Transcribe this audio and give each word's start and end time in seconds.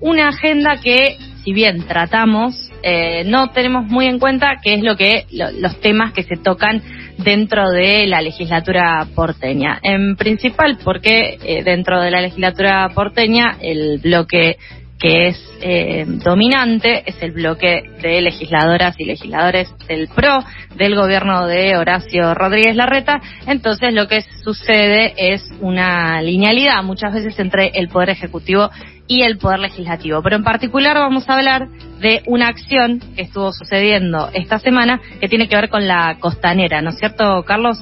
una 0.00 0.28
agenda 0.28 0.80
que, 0.82 1.16
si 1.44 1.52
bien 1.52 1.86
tratamos, 1.86 2.70
eh, 2.82 3.24
no 3.24 3.50
tenemos 3.50 3.86
muy 3.86 4.06
en 4.06 4.18
cuenta 4.18 4.56
qué 4.62 4.74
es 4.74 4.82
lo 4.82 4.96
que 4.96 5.26
los 5.30 5.80
temas 5.80 6.12
que 6.12 6.22
se 6.22 6.36
tocan 6.36 6.82
dentro 7.18 7.70
de 7.70 8.06
la 8.06 8.20
legislatura 8.20 9.06
porteña. 9.14 9.78
En 9.82 10.16
principal, 10.16 10.78
porque 10.84 11.38
eh, 11.42 11.62
dentro 11.64 12.00
de 12.00 12.10
la 12.10 12.20
legislatura 12.20 12.90
porteña 12.94 13.56
el 13.60 13.98
bloque 13.98 14.58
que 14.98 15.28
es 15.28 15.36
eh, 15.60 16.04
dominante 16.06 17.02
es 17.04 17.20
el 17.20 17.32
bloque 17.32 17.82
de 18.00 18.22
legisladoras 18.22 18.98
y 18.98 19.04
legisladores 19.04 19.68
del 19.86 20.08
PRO, 20.08 20.42
del 20.76 20.94
gobierno 20.94 21.46
de 21.46 21.76
Horacio 21.76 22.32
Rodríguez 22.34 22.76
Larreta. 22.76 23.20
Entonces 23.46 23.92
lo 23.92 24.08
que 24.08 24.22
sucede 24.42 25.12
es 25.16 25.46
una 25.60 26.22
linealidad 26.22 26.82
muchas 26.82 27.12
veces 27.12 27.38
entre 27.38 27.72
el 27.74 27.88
Poder 27.88 28.10
Ejecutivo 28.10 28.70
y 29.06 29.22
el 29.22 29.38
Poder 29.38 29.60
Legislativo. 29.60 30.22
Pero 30.22 30.36
en 30.36 30.44
particular 30.44 30.96
vamos 30.96 31.28
a 31.28 31.34
hablar 31.34 31.68
de 32.00 32.22
una 32.26 32.48
acción 32.48 33.00
que 33.14 33.22
estuvo 33.22 33.52
sucediendo 33.52 34.30
esta 34.32 34.58
semana 34.58 35.00
que 35.20 35.28
tiene 35.28 35.48
que 35.48 35.56
ver 35.56 35.68
con 35.68 35.86
la 35.86 36.16
costanera, 36.20 36.82
¿no 36.82 36.90
es 36.90 36.98
cierto, 36.98 37.42
Carlos? 37.44 37.78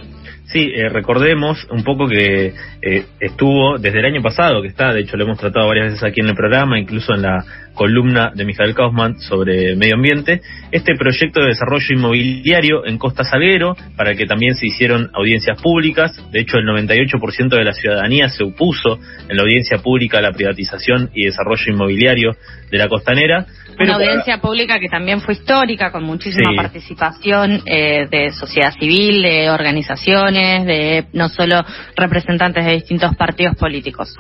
Sí, 0.53 0.71
eh, 0.75 0.91
recordemos 0.91 1.67
un 1.71 1.83
poco 1.83 2.07
que 2.07 2.53
eh, 2.83 3.05
estuvo 3.21 3.79
desde 3.79 4.01
el 4.01 4.05
año 4.05 4.21
pasado, 4.21 4.61
que 4.61 4.69
está, 4.69 4.93
de 4.93 5.01
hecho 5.01 5.17
lo 5.17 5.25
hemos 5.25 5.39
tratado 5.39 5.67
varias 5.67 5.93
veces 5.93 6.05
aquí 6.05 6.21
en 6.21 6.29
el 6.29 6.35
programa, 6.35 6.79
incluso 6.79 7.15
en 7.15 7.23
la 7.23 7.43
columna 7.73 8.33
de 8.35 8.45
Mijael 8.45 8.75
Kaufman 8.75 9.19
sobre 9.19 9.75
medio 9.77 9.95
ambiente, 9.95 10.43
este 10.71 10.95
proyecto 10.95 11.41
de 11.41 11.49
desarrollo 11.49 11.87
inmobiliario 11.91 12.85
en 12.87 12.99
Costa 12.99 13.25
Salguero, 13.25 13.77
para 13.97 14.15
que 14.15 14.27
también 14.27 14.55
se 14.55 14.67
hicieron 14.67 15.11
audiencias 15.15 15.61
públicas. 15.61 16.13
De 16.31 16.41
hecho, 16.41 16.59
el 16.59 16.67
98% 16.67 17.49
de 17.49 17.65
la 17.65 17.73
ciudadanía 17.73 18.29
se 18.29 18.45
opuso 18.45 18.99
en 19.29 19.37
la 19.37 19.43
audiencia 19.43 19.79
pública 19.79 20.19
a 20.19 20.23
la 20.23 20.33
privatización 20.33 21.11
y 21.15 21.25
desarrollo 21.25 21.73
inmobiliario 21.73 22.37
de 22.71 22.79
la 22.79 22.89
costanera. 22.89 23.47
Una 23.79 23.95
audiencia 23.95 24.39
pública 24.39 24.79
que 24.79 24.89
también 24.89 25.21
fue 25.23 25.35
histórica, 25.35 25.91
con 25.91 26.05
muchísima 26.05 26.51
participación 26.55 27.63
eh, 27.67 28.07
de 28.11 28.31
sociedad 28.33 28.73
civil, 28.79 29.23
de 29.23 29.51
organizaciones, 29.51 30.42
de 30.43 31.05
no 31.13 31.29
solo 31.29 31.65
representantes 31.97 32.65
de 32.65 32.73
distintos 32.73 33.15
partidos 33.17 33.57
políticos. 33.57 34.17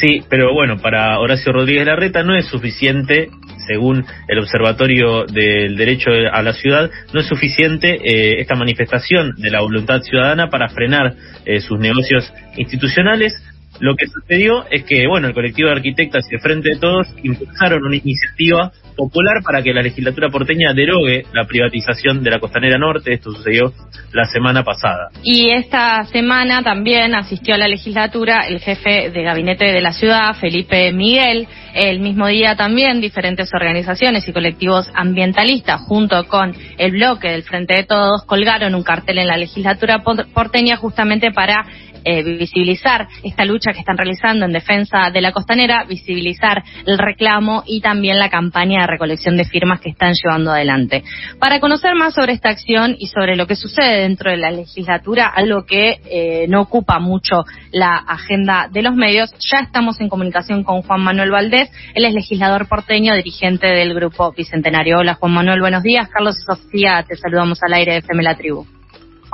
Sí, 0.00 0.24
pero 0.28 0.52
bueno, 0.52 0.78
para 0.78 1.18
Horacio 1.20 1.52
Rodríguez 1.52 1.86
Larreta 1.86 2.22
no 2.22 2.36
es 2.36 2.46
suficiente, 2.46 3.28
según 3.68 4.04
el 4.26 4.38
Observatorio 4.40 5.26
del 5.26 5.76
Derecho 5.76 6.10
a 6.10 6.42
la 6.42 6.54
Ciudad, 6.54 6.90
no 7.12 7.20
es 7.20 7.26
suficiente 7.26 8.00
eh, 8.02 8.40
esta 8.40 8.56
manifestación 8.56 9.34
de 9.36 9.50
la 9.50 9.60
voluntad 9.60 10.00
ciudadana 10.00 10.48
para 10.48 10.68
frenar 10.70 11.14
eh, 11.44 11.60
sus 11.60 11.78
negocios 11.78 12.32
institucionales. 12.56 13.34
Lo 13.80 13.96
que 13.96 14.06
sucedió 14.06 14.64
es 14.70 14.84
que, 14.84 15.06
bueno, 15.08 15.28
el 15.28 15.34
colectivo 15.34 15.68
de 15.68 15.76
arquitectas 15.76 16.24
y 16.30 16.34
el 16.34 16.40
Frente 16.40 16.70
de 16.74 16.80
Todos 16.80 17.08
impulsaron 17.22 17.84
una 17.84 17.96
iniciativa 17.96 18.72
popular 18.96 19.42
para 19.42 19.62
que 19.62 19.72
la 19.72 19.82
legislatura 19.82 20.28
porteña 20.28 20.72
derogue 20.74 21.24
la 21.32 21.44
privatización 21.44 22.22
de 22.22 22.30
la 22.30 22.38
costanera 22.38 22.78
norte. 22.78 23.14
Esto 23.14 23.32
sucedió 23.32 23.72
la 24.12 24.24
semana 24.24 24.62
pasada. 24.62 25.08
Y 25.22 25.50
esta 25.50 26.04
semana 26.04 26.62
también 26.62 27.14
asistió 27.14 27.54
a 27.54 27.58
la 27.58 27.68
legislatura 27.68 28.46
el 28.46 28.60
jefe 28.60 29.10
de 29.10 29.22
gabinete 29.22 29.66
de 29.72 29.80
la 29.80 29.92
ciudad, 29.92 30.34
Felipe 30.34 30.92
Miguel. 30.92 31.48
El 31.74 32.00
mismo 32.00 32.26
día 32.26 32.54
también 32.54 33.00
diferentes 33.00 33.50
organizaciones 33.54 34.28
y 34.28 34.32
colectivos 34.32 34.90
ambientalistas, 34.94 35.80
junto 35.80 36.24
con 36.28 36.54
el 36.76 36.92
bloque 36.92 37.30
del 37.30 37.42
Frente 37.42 37.74
de 37.74 37.84
Todos, 37.84 38.24
colgaron 38.26 38.74
un 38.74 38.82
cartel 38.82 39.18
en 39.18 39.26
la 39.26 39.38
legislatura 39.38 40.02
porteña 40.34 40.76
justamente 40.76 41.32
para 41.32 41.64
eh, 42.04 42.22
visibilizar 42.22 43.08
esta 43.22 43.44
lucha 43.44 43.72
que 43.72 43.80
están 43.80 43.96
realizando 43.96 44.44
en 44.44 44.52
defensa 44.52 45.10
de 45.12 45.20
la 45.20 45.32
costanera, 45.32 45.84
visibilizar 45.84 46.62
el 46.86 46.98
reclamo 46.98 47.62
y 47.66 47.80
también 47.80 48.18
la 48.18 48.30
campaña 48.30 48.82
de 48.82 48.86
recolección 48.86 49.36
de 49.36 49.44
firmas 49.44 49.80
que 49.80 49.90
están 49.90 50.14
llevando 50.14 50.52
adelante. 50.52 51.04
Para 51.38 51.60
conocer 51.60 51.94
más 51.94 52.14
sobre 52.14 52.32
esta 52.32 52.50
acción 52.50 52.96
y 52.98 53.06
sobre 53.06 53.36
lo 53.36 53.46
que 53.46 53.56
sucede 53.56 54.02
dentro 54.02 54.30
de 54.30 54.36
la 54.36 54.50
legislatura, 54.50 55.26
algo 55.26 55.64
que 55.64 56.00
eh, 56.10 56.46
no 56.48 56.62
ocupa 56.62 56.98
mucho 56.98 57.44
la 57.70 57.96
agenda 57.96 58.68
de 58.70 58.82
los 58.82 58.94
medios, 58.94 59.32
ya 59.38 59.60
estamos 59.60 60.00
en 60.00 60.08
comunicación 60.08 60.64
con 60.64 60.82
Juan 60.82 61.02
Manuel 61.02 61.30
Valdés, 61.30 61.70
él 61.94 62.04
es 62.04 62.14
legislador 62.14 62.68
porteño, 62.68 63.14
dirigente 63.14 63.66
del 63.66 63.94
Grupo 63.94 64.32
Bicentenario. 64.32 64.98
Hola 64.98 65.14
Juan 65.14 65.32
Manuel, 65.32 65.60
buenos 65.60 65.82
días. 65.82 66.08
Carlos 66.08 66.36
y 66.38 66.42
Sofía, 66.42 67.04
te 67.06 67.16
saludamos 67.16 67.62
al 67.62 67.74
aire 67.74 67.92
de 67.92 67.98
FM 67.98 68.22
La 68.22 68.36
Tribu. 68.36 68.71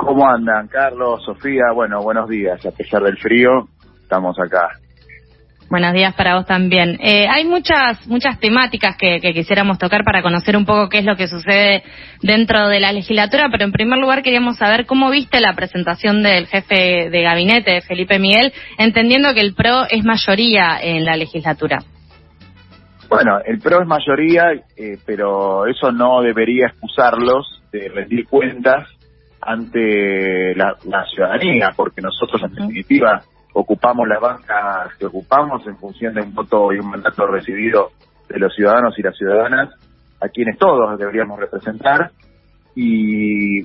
¿Cómo 0.09 0.27
andan, 0.27 0.67
Carlos, 0.69 1.23
Sofía? 1.23 1.65
Bueno, 1.71 2.01
buenos 2.01 2.27
días. 2.27 2.65
A 2.65 2.71
pesar 2.71 3.03
del 3.03 3.15
frío, 3.17 3.67
estamos 4.01 4.35
acá. 4.39 4.69
Buenos 5.69 5.93
días 5.93 6.15
para 6.15 6.33
vos 6.33 6.47
también. 6.47 6.97
Eh, 6.99 7.27
hay 7.29 7.45
muchas 7.45 8.07
muchas 8.07 8.39
temáticas 8.39 8.97
que, 8.97 9.19
quisiéramos 9.19 9.77
tocar 9.77 10.03
para 10.03 10.23
conocer 10.23 10.57
un 10.57 10.65
poco 10.65 10.89
qué 10.89 10.97
es 10.97 11.05
lo 11.05 11.15
que 11.15 11.27
sucede 11.27 11.83
dentro 12.23 12.69
de 12.69 12.79
la 12.79 12.91
legislatura, 12.91 13.49
pero 13.51 13.65
en 13.65 13.71
primer 13.71 13.99
lugar 13.99 14.23
queríamos 14.23 14.57
saber 14.57 14.87
cómo 14.87 15.11
viste 15.11 15.39
la 15.41 15.53
presentación 15.53 16.23
del 16.23 16.47
jefe 16.47 17.11
de 17.11 17.21
gabinete, 17.21 17.81
Felipe 17.81 18.17
Miguel, 18.17 18.51
entendiendo 18.79 19.35
que 19.35 19.41
el 19.41 19.53
PRO 19.53 19.83
es 19.91 20.03
mayoría 20.03 20.79
en 20.81 21.05
la 21.05 21.17
legislatura. 21.17 21.83
Bueno, 23.07 23.37
el 23.45 23.59
PRO 23.59 23.83
es 23.83 23.87
mayoría, 23.87 24.53
eh, 24.75 24.97
pero 25.05 25.67
eso 25.67 25.91
no 25.91 26.23
debería 26.23 26.65
excusarlos 26.65 27.61
de 27.71 27.89
rendir 27.89 28.25
cuentas 28.25 28.87
ante 29.41 30.55
la, 30.55 30.75
ciudadanía, 31.13 31.71
porque 31.75 32.01
nosotros 32.01 32.41
en 32.43 32.53
definitiva 32.53 33.21
ocupamos 33.53 34.07
las 34.07 34.19
bancas 34.19 34.95
que 34.97 35.05
ocupamos 35.05 35.65
en 35.67 35.77
función 35.77 36.13
de 36.13 36.21
un 36.21 36.33
voto 36.33 36.71
y 36.73 36.79
un 36.79 36.89
mandato 36.89 37.25
recibido 37.27 37.91
de 38.27 38.39
los 38.39 38.53
ciudadanos 38.53 38.97
y 38.97 39.01
las 39.01 39.17
ciudadanas, 39.17 39.69
a 40.21 40.29
quienes 40.29 40.57
todos 40.57 40.97
deberíamos 40.97 41.39
representar. 41.39 42.11
Y 42.75 43.63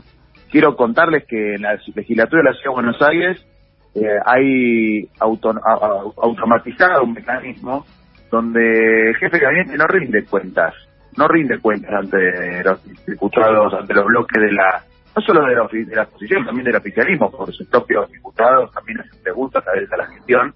quiero 0.51 0.77
contarles 0.77 1.25
que 1.27 1.55
en 1.55 1.63
la 1.63 1.79
legislatura 1.95 2.43
de 2.43 2.51
la 2.51 2.55
Ciudad 2.55 2.71
de 2.71 2.83
Buenos 2.83 3.03
Aires 3.03 3.47
eh, 3.95 4.19
hay 4.25 5.09
automatizado 5.21 7.05
un 7.05 7.13
mecanismo 7.13 7.85
donde 8.31 9.11
el 9.11 9.17
jefe 9.17 9.39
de 9.39 9.45
gabinete 9.45 9.77
no 9.77 9.87
rinde 9.87 10.25
cuentas, 10.25 10.75
no 11.17 11.29
rinde 11.29 11.61
cuentas 11.61 11.93
ante 11.93 12.65
los 12.65 13.07
diputados, 13.07 13.75
ante 13.75 13.95
los 13.95 14.07
bloques 14.07 14.43
de 14.43 14.53
la 14.53 14.83
no 15.15 15.23
solo 15.23 15.47
de 15.47 15.55
la, 15.55 15.69
de 15.69 16.01
oposición, 16.01 16.45
también 16.45 16.65
del 16.65 16.77
oficialismo, 16.77 17.31
por 17.31 17.53
sus 17.53 17.69
propios 17.69 18.11
diputados 18.11 18.73
también 18.73 19.01
hacen 19.01 19.23
preguntas 19.23 19.65
a 19.67 19.73
veces 19.73 19.93
a 19.93 19.97
la 19.97 20.07
gestión, 20.07 20.55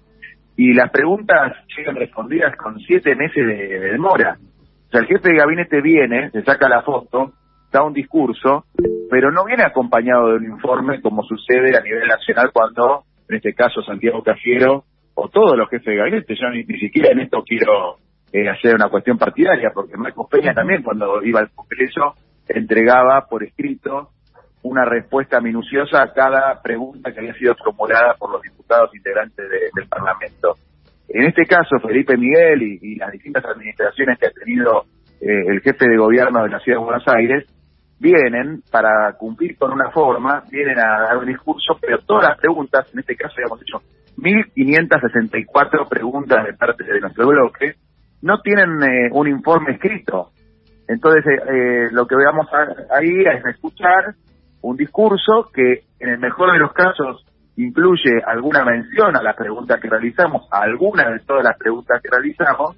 y 0.57 0.73
las 0.73 0.91
preguntas 0.91 1.55
llegan 1.77 1.95
respondidas 1.95 2.55
con 2.57 2.77
siete 2.79 3.15
meses 3.15 3.47
de, 3.47 3.79
demora. 3.79 4.37
O 4.39 4.91
sea, 4.91 4.99
el 4.99 5.07
jefe 5.07 5.29
de 5.29 5.37
gabinete 5.37 5.81
viene, 5.81 6.29
se 6.31 6.43
saca 6.43 6.67
la 6.67 6.81
foto, 6.81 7.31
da 7.71 7.83
un 7.83 7.93
discurso, 7.93 8.65
pero 9.09 9.31
no 9.31 9.45
viene 9.45 9.63
acompañado 9.63 10.27
de 10.27 10.33
un 10.33 10.45
informe 10.45 11.01
como 11.01 11.23
sucede 11.23 11.77
a 11.77 11.81
nivel 11.81 12.07
nacional 12.07 12.51
cuando, 12.51 13.03
en 13.29 13.37
este 13.37 13.53
caso, 13.53 13.81
Santiago 13.83 14.21
Cafiero 14.23 14.83
o 15.13 15.29
todos 15.29 15.57
los 15.57 15.69
jefes 15.69 15.85
de 15.85 15.95
gabinete, 15.95 16.35
yo 16.35 16.49
ni, 16.49 16.63
siquiera 16.79 17.11
en 17.11 17.21
esto 17.21 17.43
quiero 17.43 17.97
eh, 18.33 18.49
hacer 18.49 18.75
una 18.75 18.89
cuestión 18.89 19.17
partidaria, 19.17 19.71
porque 19.73 19.95
Marcos 19.95 20.27
Peña 20.29 20.53
también 20.53 20.83
cuando 20.83 21.23
iba 21.23 21.39
al 21.39 21.51
Congreso 21.51 22.15
entregaba 22.47 23.27
por 23.29 23.43
escrito 23.43 24.09
una 24.63 24.85
respuesta 24.85 25.39
minuciosa 25.39 26.03
a 26.03 26.13
cada 26.13 26.61
pregunta 26.61 27.11
que 27.11 27.19
había 27.19 27.33
sido 27.33 27.55
formulada 27.55 28.15
por 28.17 28.31
los 28.31 28.41
diputados 28.41 28.93
integrantes 28.93 29.45
del 29.73 29.87
Parlamento. 29.87 30.55
En 31.07 31.23
este 31.23 31.45
caso, 31.45 31.79
Felipe 31.79 32.17
Miguel 32.17 32.61
y, 32.61 32.95
las 32.95 33.11
distintas 33.11 33.43
administraciones 33.45 34.19
que 34.19 34.27
ha 34.27 34.31
tenido 34.31 34.83
eh, 35.21 35.43
el 35.47 35.61
jefe 35.61 35.87
de 35.87 35.97
gobierno 35.97 36.43
de 36.43 36.49
la 36.49 36.59
Ciudad 36.59 36.79
de 36.79 36.85
Buenos 36.85 37.07
Aires 37.07 37.45
vienen 37.99 38.61
para 38.71 39.13
cumplir 39.17 39.57
con 39.57 39.71
una 39.71 39.89
forma, 39.91 40.43
vienen 40.51 40.77
a 40.79 41.01
dar 41.01 41.17
un 41.17 41.25
discurso, 41.25 41.77
pero 41.81 41.99
todas 41.99 42.29
las 42.29 42.37
preguntas, 42.37 42.87
en 42.93 42.99
este 42.99 43.15
caso 43.15 43.35
habíamos 43.37 43.61
hecho 43.61 43.81
1.564 44.17 45.89
preguntas 45.89 46.45
de 46.45 46.53
parte 46.53 46.83
de 46.83 46.99
nuestro 46.99 47.27
bloque, 47.27 47.75
no 48.21 48.41
tienen 48.41 48.81
eh, 48.83 49.09
un 49.11 49.27
informe 49.27 49.73
escrito. 49.73 50.31
Entonces, 50.87 51.23
eh, 51.25 51.87
lo 51.91 52.05
que 52.07 52.15
veamos 52.15 52.47
ahí 52.91 53.21
es 53.21 53.45
escuchar 53.45 54.15
un 54.61 54.77
discurso 54.77 55.49
que 55.53 55.83
en 55.99 56.09
el 56.09 56.19
mejor 56.19 56.51
de 56.51 56.59
los 56.59 56.73
casos 56.73 57.25
incluye 57.55 58.21
alguna 58.25 58.63
mención 58.63 59.15
a 59.15 59.21
las 59.21 59.35
preguntas 59.35 59.79
que 59.81 59.89
realizamos, 59.89 60.47
a 60.51 60.61
algunas 60.61 61.07
de 61.07 61.19
todas 61.19 61.43
las 61.43 61.57
preguntas 61.57 62.01
que 62.01 62.09
realizamos, 62.09 62.77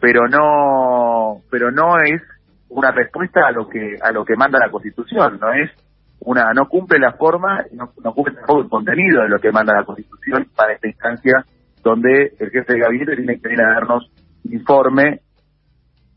pero 0.00 0.26
no, 0.28 1.42
pero 1.50 1.70
no 1.70 2.00
es 2.00 2.20
una 2.68 2.90
respuesta 2.90 3.46
a 3.46 3.52
lo 3.52 3.68
que 3.68 3.96
a 4.02 4.12
lo 4.12 4.24
que 4.24 4.36
manda 4.36 4.58
la 4.58 4.70
Constitución, 4.70 5.38
no 5.40 5.52
es 5.52 5.70
una 6.20 6.52
no 6.52 6.68
cumple 6.68 6.98
la 6.98 7.12
forma, 7.12 7.64
no, 7.72 7.92
no 8.02 8.12
cumple 8.14 8.34
tampoco 8.34 8.60
el 8.62 8.68
contenido 8.68 9.22
de 9.22 9.28
lo 9.28 9.38
que 9.38 9.52
manda 9.52 9.74
la 9.74 9.84
Constitución 9.84 10.46
para 10.56 10.72
esta 10.72 10.88
instancia 10.88 11.44
donde 11.82 12.34
el 12.38 12.50
jefe 12.50 12.74
de 12.74 12.80
gabinete 12.80 13.16
tiene 13.16 13.40
que 13.40 13.48
venir 13.48 13.62
a 13.62 13.74
darnos 13.74 14.10
informe 14.44 15.20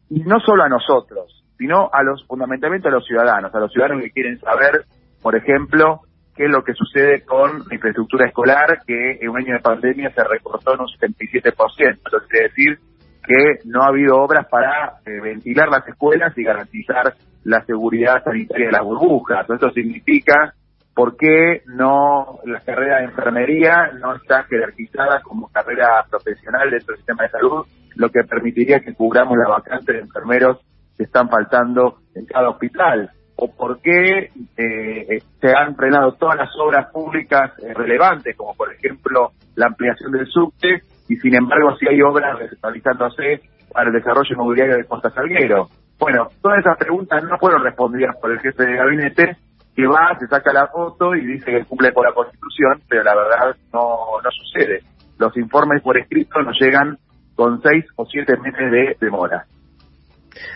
y 0.09 0.21
no 0.21 0.39
solo 0.39 0.63
a 0.63 0.69
nosotros, 0.69 1.42
sino 1.57 1.89
a 1.91 2.03
los 2.03 2.25
fundamentalmente 2.25 2.87
a 2.87 2.91
los 2.91 3.05
ciudadanos, 3.05 3.53
a 3.53 3.59
los 3.59 3.71
ciudadanos 3.71 4.03
que 4.03 4.11
quieren 4.11 4.39
saber, 4.39 4.85
por 5.21 5.35
ejemplo, 5.35 6.01
qué 6.35 6.45
es 6.45 6.51
lo 6.51 6.63
que 6.63 6.73
sucede 6.73 7.23
con 7.23 7.63
la 7.67 7.75
infraestructura 7.75 8.27
escolar, 8.27 8.79
que 8.85 9.19
en 9.21 9.29
un 9.29 9.37
año 9.37 9.53
de 9.53 9.59
pandemia 9.59 10.11
se 10.11 10.23
recortó 10.23 10.73
en 10.73 10.81
un 10.81 10.87
77%. 10.87 11.53
Eso 11.53 12.27
quiere 12.27 12.49
decir 12.49 12.79
que 13.23 13.59
no 13.65 13.83
ha 13.83 13.87
habido 13.87 14.17
obras 14.17 14.47
para 14.49 14.95
eh, 15.05 15.21
ventilar 15.21 15.69
las 15.69 15.87
escuelas 15.87 16.37
y 16.37 16.43
garantizar 16.43 17.13
la 17.43 17.63
seguridad 17.65 18.23
sanitaria 18.23 18.67
de 18.67 18.71
las 18.71 18.83
burbujas. 18.83 19.49
Esto 19.49 19.71
significa 19.71 20.53
por 20.93 21.17
qué 21.17 21.61
no 21.65 22.39
la 22.45 22.59
carrera 22.59 22.99
de 22.99 23.05
enfermería 23.05 23.91
no 23.99 24.15
está 24.15 24.43
jerarquizada 24.43 25.21
como 25.21 25.49
carrera 25.49 26.05
profesional 26.09 26.69
dentro 26.69 26.93
del 26.93 26.97
sistema 26.97 27.23
de 27.23 27.29
salud, 27.29 27.65
lo 27.95 28.09
que 28.09 28.23
permitiría 28.23 28.79
que 28.79 28.93
cubramos 28.93 29.37
la 29.37 29.47
vacante 29.47 29.93
de 29.93 29.99
enfermeros 29.99 30.59
que 30.97 31.03
están 31.03 31.29
faltando 31.29 31.97
en 32.15 32.25
cada 32.25 32.49
hospital 32.49 33.09
o 33.35 33.51
por 33.51 33.79
qué 33.81 34.31
eh, 34.57 35.21
se 35.41 35.53
han 35.55 35.75
frenado 35.75 36.13
todas 36.13 36.37
las 36.37 36.49
obras 36.57 36.91
públicas 36.91 37.51
eh, 37.59 37.73
relevantes, 37.73 38.35
como 38.35 38.53
por 38.53 38.71
ejemplo 38.71 39.31
la 39.55 39.67
ampliación 39.67 40.11
del 40.11 40.27
subte, 40.27 40.81
y 41.09 41.15
sin 41.17 41.35
embargo 41.35 41.75
si 41.77 41.87
hay 41.87 42.01
obras 42.01 42.37
realizándose 42.61 43.41
para 43.71 43.89
el 43.89 43.93
desarrollo 43.93 44.33
inmobiliario 44.33 44.77
de 44.77 44.85
Costa 44.85 45.09
Salguero. 45.09 45.67
Bueno, 45.99 46.27
todas 46.41 46.59
esas 46.59 46.77
preguntas 46.77 47.23
no 47.23 47.37
fueron 47.37 47.63
respondidas 47.63 48.15
por 48.17 48.31
el 48.31 48.39
jefe 48.39 48.65
de 48.65 48.75
gabinete, 48.75 49.37
que 49.75 49.87
va, 49.87 50.15
se 50.19 50.27
saca 50.27 50.53
la 50.53 50.67
foto 50.67 51.15
y 51.15 51.25
dice 51.25 51.51
que 51.51 51.65
cumple 51.65 51.91
con 51.91 52.05
la 52.05 52.13
Constitución, 52.13 52.81
pero 52.87 53.03
la 53.03 53.15
verdad 53.15 53.55
no, 53.73 54.21
no 54.23 54.31
sucede. 54.31 54.81
Los 55.17 55.35
informes 55.37 55.81
por 55.81 55.97
escrito 55.97 56.41
nos 56.41 56.59
llegan 56.59 56.97
con 57.35 57.61
seis 57.61 57.85
o 57.95 58.05
siete 58.05 58.37
meses 58.37 58.71
de 58.71 58.97
demora. 58.99 59.45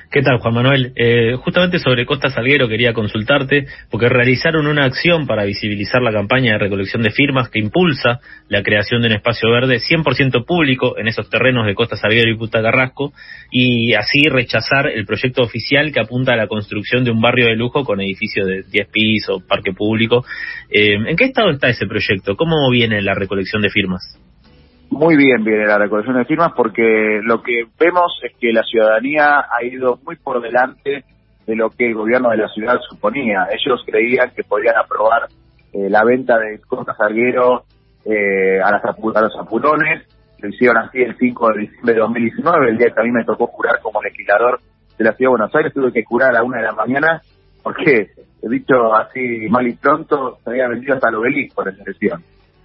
¿Qué 0.09 0.21
tal, 0.21 0.39
Juan 0.39 0.53
Manuel? 0.53 0.93
Eh, 0.95 1.35
justamente 1.35 1.79
sobre 1.79 2.05
Costa 2.05 2.29
Salguero 2.29 2.67
quería 2.67 2.93
consultarte, 2.93 3.67
porque 3.91 4.09
realizaron 4.09 4.65
una 4.65 4.85
acción 4.85 5.27
para 5.27 5.43
visibilizar 5.43 6.01
la 6.01 6.11
campaña 6.11 6.53
de 6.53 6.59
recolección 6.59 7.03
de 7.03 7.11
firmas 7.11 7.49
que 7.49 7.59
impulsa 7.59 8.19
la 8.47 8.63
creación 8.63 9.01
de 9.01 9.09
un 9.09 9.13
espacio 9.13 9.51
verde 9.51 9.79
100% 9.79 10.45
público 10.45 10.97
en 10.97 11.07
esos 11.07 11.29
terrenos 11.29 11.65
de 11.65 11.75
Costa 11.75 11.97
Salguero 11.97 12.31
y 12.31 12.37
Puta 12.37 12.61
Carrasco, 12.61 13.13
y 13.51 13.93
así 13.93 14.27
rechazar 14.29 14.87
el 14.87 15.05
proyecto 15.05 15.43
oficial 15.43 15.91
que 15.91 15.99
apunta 15.99 16.33
a 16.33 16.37
la 16.37 16.47
construcción 16.47 17.03
de 17.03 17.11
un 17.11 17.21
barrio 17.21 17.47
de 17.47 17.55
lujo 17.55 17.83
con 17.83 18.01
edificios 18.01 18.47
de 18.47 18.63
10 18.63 18.87
pisos, 18.91 19.43
parque 19.43 19.73
público. 19.73 20.25
Eh, 20.69 20.93
¿En 20.93 21.15
qué 21.15 21.25
estado 21.25 21.51
está 21.51 21.69
ese 21.69 21.85
proyecto? 21.85 22.35
¿Cómo 22.35 22.69
viene 22.71 23.01
la 23.01 23.13
recolección 23.13 23.61
de 23.61 23.69
firmas? 23.69 24.17
Muy 24.89 25.17
bien 25.17 25.43
viene 25.43 25.65
la 25.65 25.77
recolección 25.77 26.17
de 26.17 26.25
firmas 26.25 26.53
porque 26.55 27.19
lo 27.21 27.41
que 27.43 27.65
vemos 27.79 28.19
es 28.23 28.33
que 28.39 28.53
la 28.53 28.63
ciudadanía 28.63 29.45
ha 29.51 29.63
ido 29.63 29.99
muy 30.03 30.15
por 30.15 30.41
delante 30.41 31.03
de 31.45 31.55
lo 31.55 31.69
que 31.69 31.87
el 31.87 31.93
gobierno 31.93 32.29
de 32.29 32.37
la 32.37 32.47
ciudad 32.47 32.79
suponía. 32.89 33.47
Ellos 33.51 33.83
creían 33.85 34.31
que 34.31 34.43
podían 34.43 34.75
aprobar 34.77 35.27
eh, 35.73 35.89
la 35.89 36.03
venta 36.03 36.37
de 36.39 36.59
Costa 36.61 36.95
Salguero 36.95 37.63
eh, 38.05 38.59
a, 38.61 38.71
las, 38.71 38.83
a 38.83 39.21
los 39.21 39.35
apurones. 39.37 40.07
Lo 40.39 40.49
hicieron 40.49 40.77
así 40.77 40.99
el 41.01 41.17
5 41.17 41.53
de 41.53 41.59
diciembre 41.61 41.93
de 41.93 41.99
2019, 41.99 42.69
el 42.69 42.77
día 42.77 42.91
que 42.93 43.01
a 43.01 43.03
mí 43.03 43.11
me 43.11 43.25
tocó 43.25 43.47
jurar 43.47 43.79
como 43.81 44.01
legislador 44.01 44.61
de 44.97 45.03
la 45.03 45.11
Ciudad 45.13 45.31
de 45.31 45.37
Buenos 45.37 45.55
Aires. 45.55 45.73
Tuve 45.73 45.91
que 45.91 46.03
jurar 46.05 46.29
a 46.29 46.33
la 46.33 46.43
una 46.43 46.57
de 46.57 46.63
la 46.63 46.73
mañana 46.73 47.21
porque, 47.61 48.07
he 48.41 48.49
dicho 48.49 48.93
así 48.95 49.47
mal 49.49 49.67
y 49.67 49.73
pronto, 49.73 50.37
se 50.43 50.49
había 50.49 50.69
vendido 50.69 50.95
hasta 50.95 51.09
el 51.09 51.15
obelisco 51.15 51.63
en 51.63 51.75
esa 51.75 51.83
sesión 51.83 52.23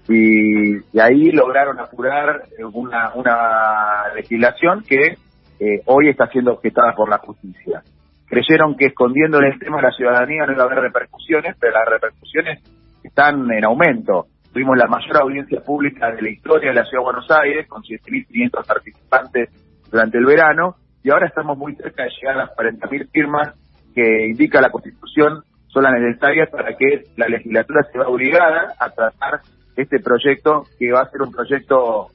y, 0.08 0.76
ahí 0.98 1.30
lograron 1.30 1.78
apurar 1.78 2.42
una, 2.72 3.12
una 3.14 4.14
legislación 4.14 4.82
que 4.86 5.16
eh, 5.60 5.80
hoy 5.86 6.08
está 6.08 6.26
siendo 6.28 6.52
objetada 6.52 6.94
por 6.94 7.08
la 7.08 7.18
justicia. 7.18 7.82
Creyeron 8.26 8.76
que 8.76 8.86
escondiendo 8.86 9.38
el 9.38 9.58
tema 9.58 9.76
de 9.76 9.82
la 9.82 9.92
ciudadanía 9.92 10.46
no 10.46 10.52
iba 10.52 10.62
a 10.62 10.66
haber 10.66 10.80
repercusiones, 10.80 11.56
pero 11.60 11.74
las 11.74 11.88
repercusiones 11.88 12.60
están 13.04 13.50
en 13.52 13.64
aumento. 13.64 14.26
Tuvimos 14.52 14.76
la 14.76 14.86
mayor 14.86 15.18
audiencia 15.18 15.60
pública 15.60 16.10
de 16.10 16.22
la 16.22 16.30
historia 16.30 16.70
de 16.70 16.76
la 16.76 16.84
Ciudad 16.84 17.00
de 17.00 17.04
Buenos 17.04 17.30
Aires, 17.30 17.68
con 17.68 17.82
7.500 17.82 18.66
participantes 18.66 19.50
durante 19.90 20.18
el 20.18 20.26
verano, 20.26 20.76
y 21.02 21.10
ahora 21.10 21.26
estamos 21.26 21.56
muy 21.56 21.74
cerca 21.76 22.04
de 22.04 22.10
llegar 22.10 22.34
a 22.34 22.44
las 22.44 22.56
40.000 22.56 23.10
firmas 23.10 23.54
que 23.94 24.26
indica 24.26 24.60
la 24.60 24.70
Constitución 24.70 25.44
son 25.68 25.84
las 25.84 25.92
necesarias 25.94 26.50
para 26.50 26.76
que 26.76 27.04
la 27.16 27.28
legislatura 27.28 27.82
se 27.90 27.98
va 27.98 28.08
obligada 28.08 28.74
a 28.78 28.90
tratar 28.90 29.40
este 29.76 30.00
proyecto 30.00 30.64
que 30.78 30.92
va 30.92 31.02
a 31.02 31.10
ser 31.10 31.22
un 31.22 31.32
proyecto 31.32 32.08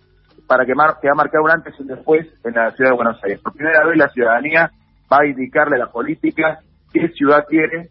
para 0.48 0.66
que, 0.66 0.76
mar 0.76 0.98
que 1.02 1.08
va 1.08 1.14
a 1.14 1.16
marcar 1.16 1.42
un 1.42 1.52
antes 1.52 1.74
y 1.78 1.82
un 1.82 1.90
después 1.90 2.28
en 2.44 2.54
la 2.54 2.72
ciudad 2.72 2.92
de 2.92 2.96
Buenos 2.96 3.24
Aires. 3.24 3.40
Por 3.42 3.54
primera 3.54 3.86
vez 3.86 3.98
la 3.98 4.10
ciudadanía 4.10 4.72
va 5.12 5.20
a 5.22 5.26
indicarle 5.26 5.76
a 5.76 5.80
la 5.80 5.92
política 5.92 6.60
qué 6.94 7.10
ciudad 7.10 7.46
quiere 7.48 7.90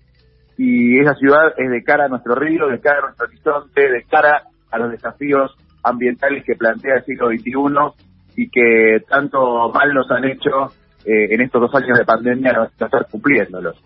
y 0.56 0.98
esa 1.00 1.14
ciudad 1.14 1.52
es 1.56 1.70
de 1.70 1.82
cara 1.82 2.06
a 2.06 2.08
nuestro 2.08 2.34
río, 2.34 2.68
de 2.68 2.80
cara 2.80 2.98
a 2.98 3.02
nuestro 3.02 3.26
horizonte, 3.26 3.90
de 3.90 4.04
cara 4.04 4.44
a 4.70 4.78
los 4.78 4.90
desafíos 4.90 5.54
ambientales 5.82 6.44
que 6.44 6.56
plantea 6.56 6.96
el 6.96 7.04
siglo 7.04 7.28
XXI 7.28 8.04
y 8.36 8.48
que 8.48 9.02
tanto 9.08 9.70
mal 9.72 9.92
nos 9.92 10.10
han 10.10 10.24
hecho 10.24 10.72
eh, 11.04 11.28
en 11.30 11.40
estos 11.40 11.60
dos 11.60 11.74
años 11.74 11.98
de 11.98 12.04
pandemia 12.04 12.52
no 12.52 12.64
estar 12.64 13.06
cumpliéndolos. 13.10 13.76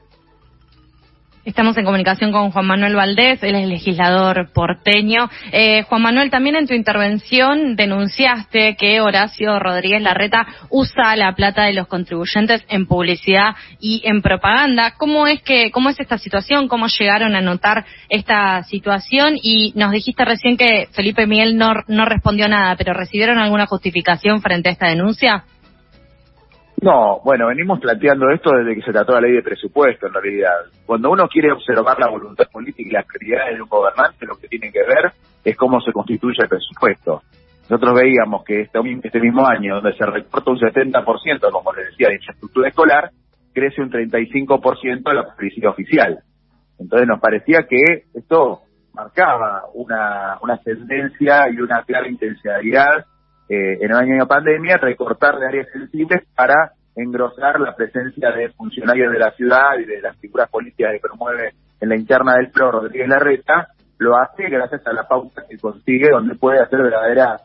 Estamos 1.43 1.75
en 1.79 1.87
comunicación 1.87 2.33
con 2.33 2.51
Juan 2.51 2.67
Manuel 2.67 2.95
Valdés, 2.95 3.43
él 3.43 3.55
es 3.55 3.67
legislador 3.67 4.51
porteño. 4.53 5.31
Eh, 5.53 5.85
Juan 5.85 6.03
Manuel, 6.03 6.29
también 6.29 6.55
en 6.55 6.67
tu 6.67 6.75
intervención 6.75 7.77
denunciaste 7.77 8.77
que 8.77 9.01
Horacio 9.01 9.59
Rodríguez 9.59 10.03
Larreta 10.03 10.47
usa 10.69 11.17
la 11.17 11.35
plata 11.35 11.65
de 11.65 11.73
los 11.73 11.87
contribuyentes 11.87 12.63
en 12.69 12.85
publicidad 12.85 13.55
y 13.81 14.03
en 14.05 14.21
propaganda. 14.21 14.97
¿Cómo 14.99 15.27
es 15.27 15.41
que, 15.43 15.71
cómo 15.71 15.89
es 15.89 15.99
esta 15.99 16.19
situación? 16.19 16.69
¿Cómo 16.69 16.89
llegaron 16.89 17.35
a 17.35 17.41
notar 17.41 17.87
esta 18.11 18.63
situación? 18.65 19.39
Y 19.43 19.73
nos 19.77 19.93
dijiste 19.93 20.27
recién 20.27 20.59
que 20.59 20.89
Felipe 20.93 21.27
Miguel 21.27 21.57
no, 21.57 21.73
no 21.89 22.05
respondió 22.05 22.49
nada, 22.49 22.77
pero 22.77 22.93
¿recibieron 22.93 23.39
alguna 23.39 23.65
justificación 23.65 24.43
frente 24.43 24.69
a 24.69 24.73
esta 24.73 24.89
denuncia? 24.89 25.45
No, 26.83 27.21
bueno, 27.23 27.49
venimos 27.49 27.79
planteando 27.79 28.31
esto 28.31 28.51
desde 28.57 28.75
que 28.75 28.83
se 28.83 28.93
trató 28.93 29.13
la 29.13 29.21
ley 29.21 29.33
de 29.33 29.43
presupuesto, 29.43 30.07
en 30.07 30.15
realidad. 30.15 30.55
Cuando 30.87 31.11
uno 31.11 31.29
quiere 31.29 31.53
observar 31.53 31.99
la 31.99 32.09
voluntad 32.09 32.47
política 32.51 32.89
y 32.89 32.93
las 32.93 33.07
prioridades 33.07 33.57
de 33.57 33.63
un 33.63 33.69
gobernante, 33.69 34.25
lo 34.27 34.37
que 34.37 34.49
tiene 34.49 34.73
que 34.73 34.81
ver 34.81 35.13
es 35.45 35.57
cómo 35.57 35.81
se 35.83 35.93
constituye 35.93 36.43
el 36.43 36.49
presupuesto. 36.49 37.23
Nosotros 37.69 37.95
veíamos 37.95 38.45
que 38.45 38.63
este, 38.63 38.79
este 39.03 39.21
mismo 39.21 39.47
año, 39.47 39.77
donde 39.77 39.93
se 39.93 40.07
recorta 40.07 40.51
un 40.51 40.59
70%, 40.59 41.51
como 41.53 41.73
les 41.75 41.87
decía, 41.91 42.09
de 42.09 42.15
infraestructura 42.15 42.69
escolar, 42.69 43.11
crece 43.53 43.83
un 43.83 43.91
35% 43.91 45.13
la 45.13 45.35
publicidad 45.35 45.73
oficial. 45.73 46.19
Entonces 46.79 47.07
nos 47.07 47.21
parecía 47.21 47.67
que 47.69 48.05
esto 48.15 48.63
marcaba 48.95 49.65
una, 49.75 50.39
una 50.41 50.57
tendencia 50.59 51.51
y 51.51 51.61
una 51.61 51.83
clara 51.83 52.09
intencionalidad 52.09 53.05
eh, 53.51 53.79
en 53.81 53.91
el 53.91 53.97
año 53.97 54.15
de 54.15 54.27
pandemia, 54.27 54.77
recortar 54.77 55.41
de 55.41 55.49
áreas 55.49 55.67
sensibles 55.73 56.23
para 56.37 56.71
engrosar 56.95 57.59
la 57.59 57.75
presencia 57.75 58.31
de 58.31 58.51
funcionarios 58.51 59.13
de 59.13 59.19
la 59.19 59.33
ciudad 59.33 59.77
y 59.77 59.87
de 59.87 60.01
las 60.01 60.17
figuras 60.19 60.49
políticas 60.49 60.93
que 60.93 61.01
promueve 61.01 61.55
en 61.81 61.89
la 61.89 61.97
interna 61.97 62.37
del 62.37 62.53
PRO 62.53 62.71
Rodríguez 62.71 63.09
Larreta, 63.09 63.69
lo 63.99 64.17
hace 64.17 64.49
gracias 64.49 64.87
a 64.87 64.93
la 64.93 65.03
pauta 65.03 65.43
que 65.51 65.59
consigue, 65.59 66.11
donde 66.11 66.37
puede 66.37 66.61
hacer 66.61 66.81
verdaderas 66.81 67.43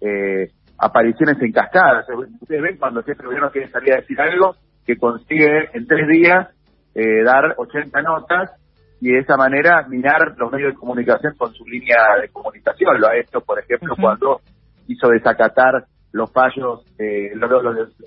eh, 0.00 0.52
apariciones 0.78 1.42
en 1.42 1.50
cascadas. 1.50 2.06
Ustedes 2.40 2.62
ven 2.62 2.76
cuando 2.78 3.02
de 3.02 3.14
gobierno 3.14 3.50
quiere 3.50 3.68
salir 3.68 3.94
a 3.94 3.96
decir 3.96 4.20
algo, 4.20 4.54
que 4.86 4.96
consigue 4.96 5.70
en 5.72 5.88
tres 5.88 6.06
días 6.06 6.48
eh, 6.94 7.24
dar 7.24 7.54
80 7.56 8.00
notas 8.02 8.52
y 9.00 9.10
de 9.10 9.18
esa 9.18 9.36
manera 9.36 9.86
minar 9.88 10.34
los 10.36 10.52
medios 10.52 10.72
de 10.72 10.78
comunicación 10.78 11.34
con 11.36 11.52
su 11.52 11.66
línea 11.66 11.98
de 12.22 12.28
comunicación. 12.28 13.00
Lo 13.00 13.08
ha 13.08 13.16
hecho, 13.16 13.40
por 13.40 13.58
ejemplo, 13.58 13.96
cuando 14.00 14.40
hizo 14.88 15.08
desacatar 15.08 15.84
los 16.12 16.32
fallos, 16.32 16.84
eh, 16.98 17.30
los, 17.34 17.50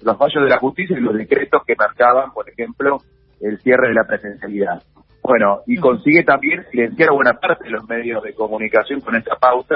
los, 0.02 0.18
fallos 0.18 0.44
de 0.44 0.50
la 0.50 0.58
justicia 0.58 0.98
y 0.98 1.02
los 1.02 1.16
decretos 1.16 1.62
que 1.66 1.76
marcaban, 1.76 2.32
por 2.34 2.50
ejemplo, 2.50 2.98
el 3.40 3.60
cierre 3.60 3.90
de 3.90 3.94
la 3.94 4.04
presencialidad. 4.04 4.82
Bueno, 5.24 5.60
y 5.68 5.78
consigue 5.78 6.24
también 6.24 6.66
silenciar 6.72 7.10
a 7.10 7.14
buena 7.14 7.34
parte 7.34 7.66
de 7.66 7.70
los 7.70 7.88
medios 7.88 8.24
de 8.24 8.34
comunicación 8.34 9.02
con 9.02 9.16
esta 9.16 9.36
pausa. 9.36 9.76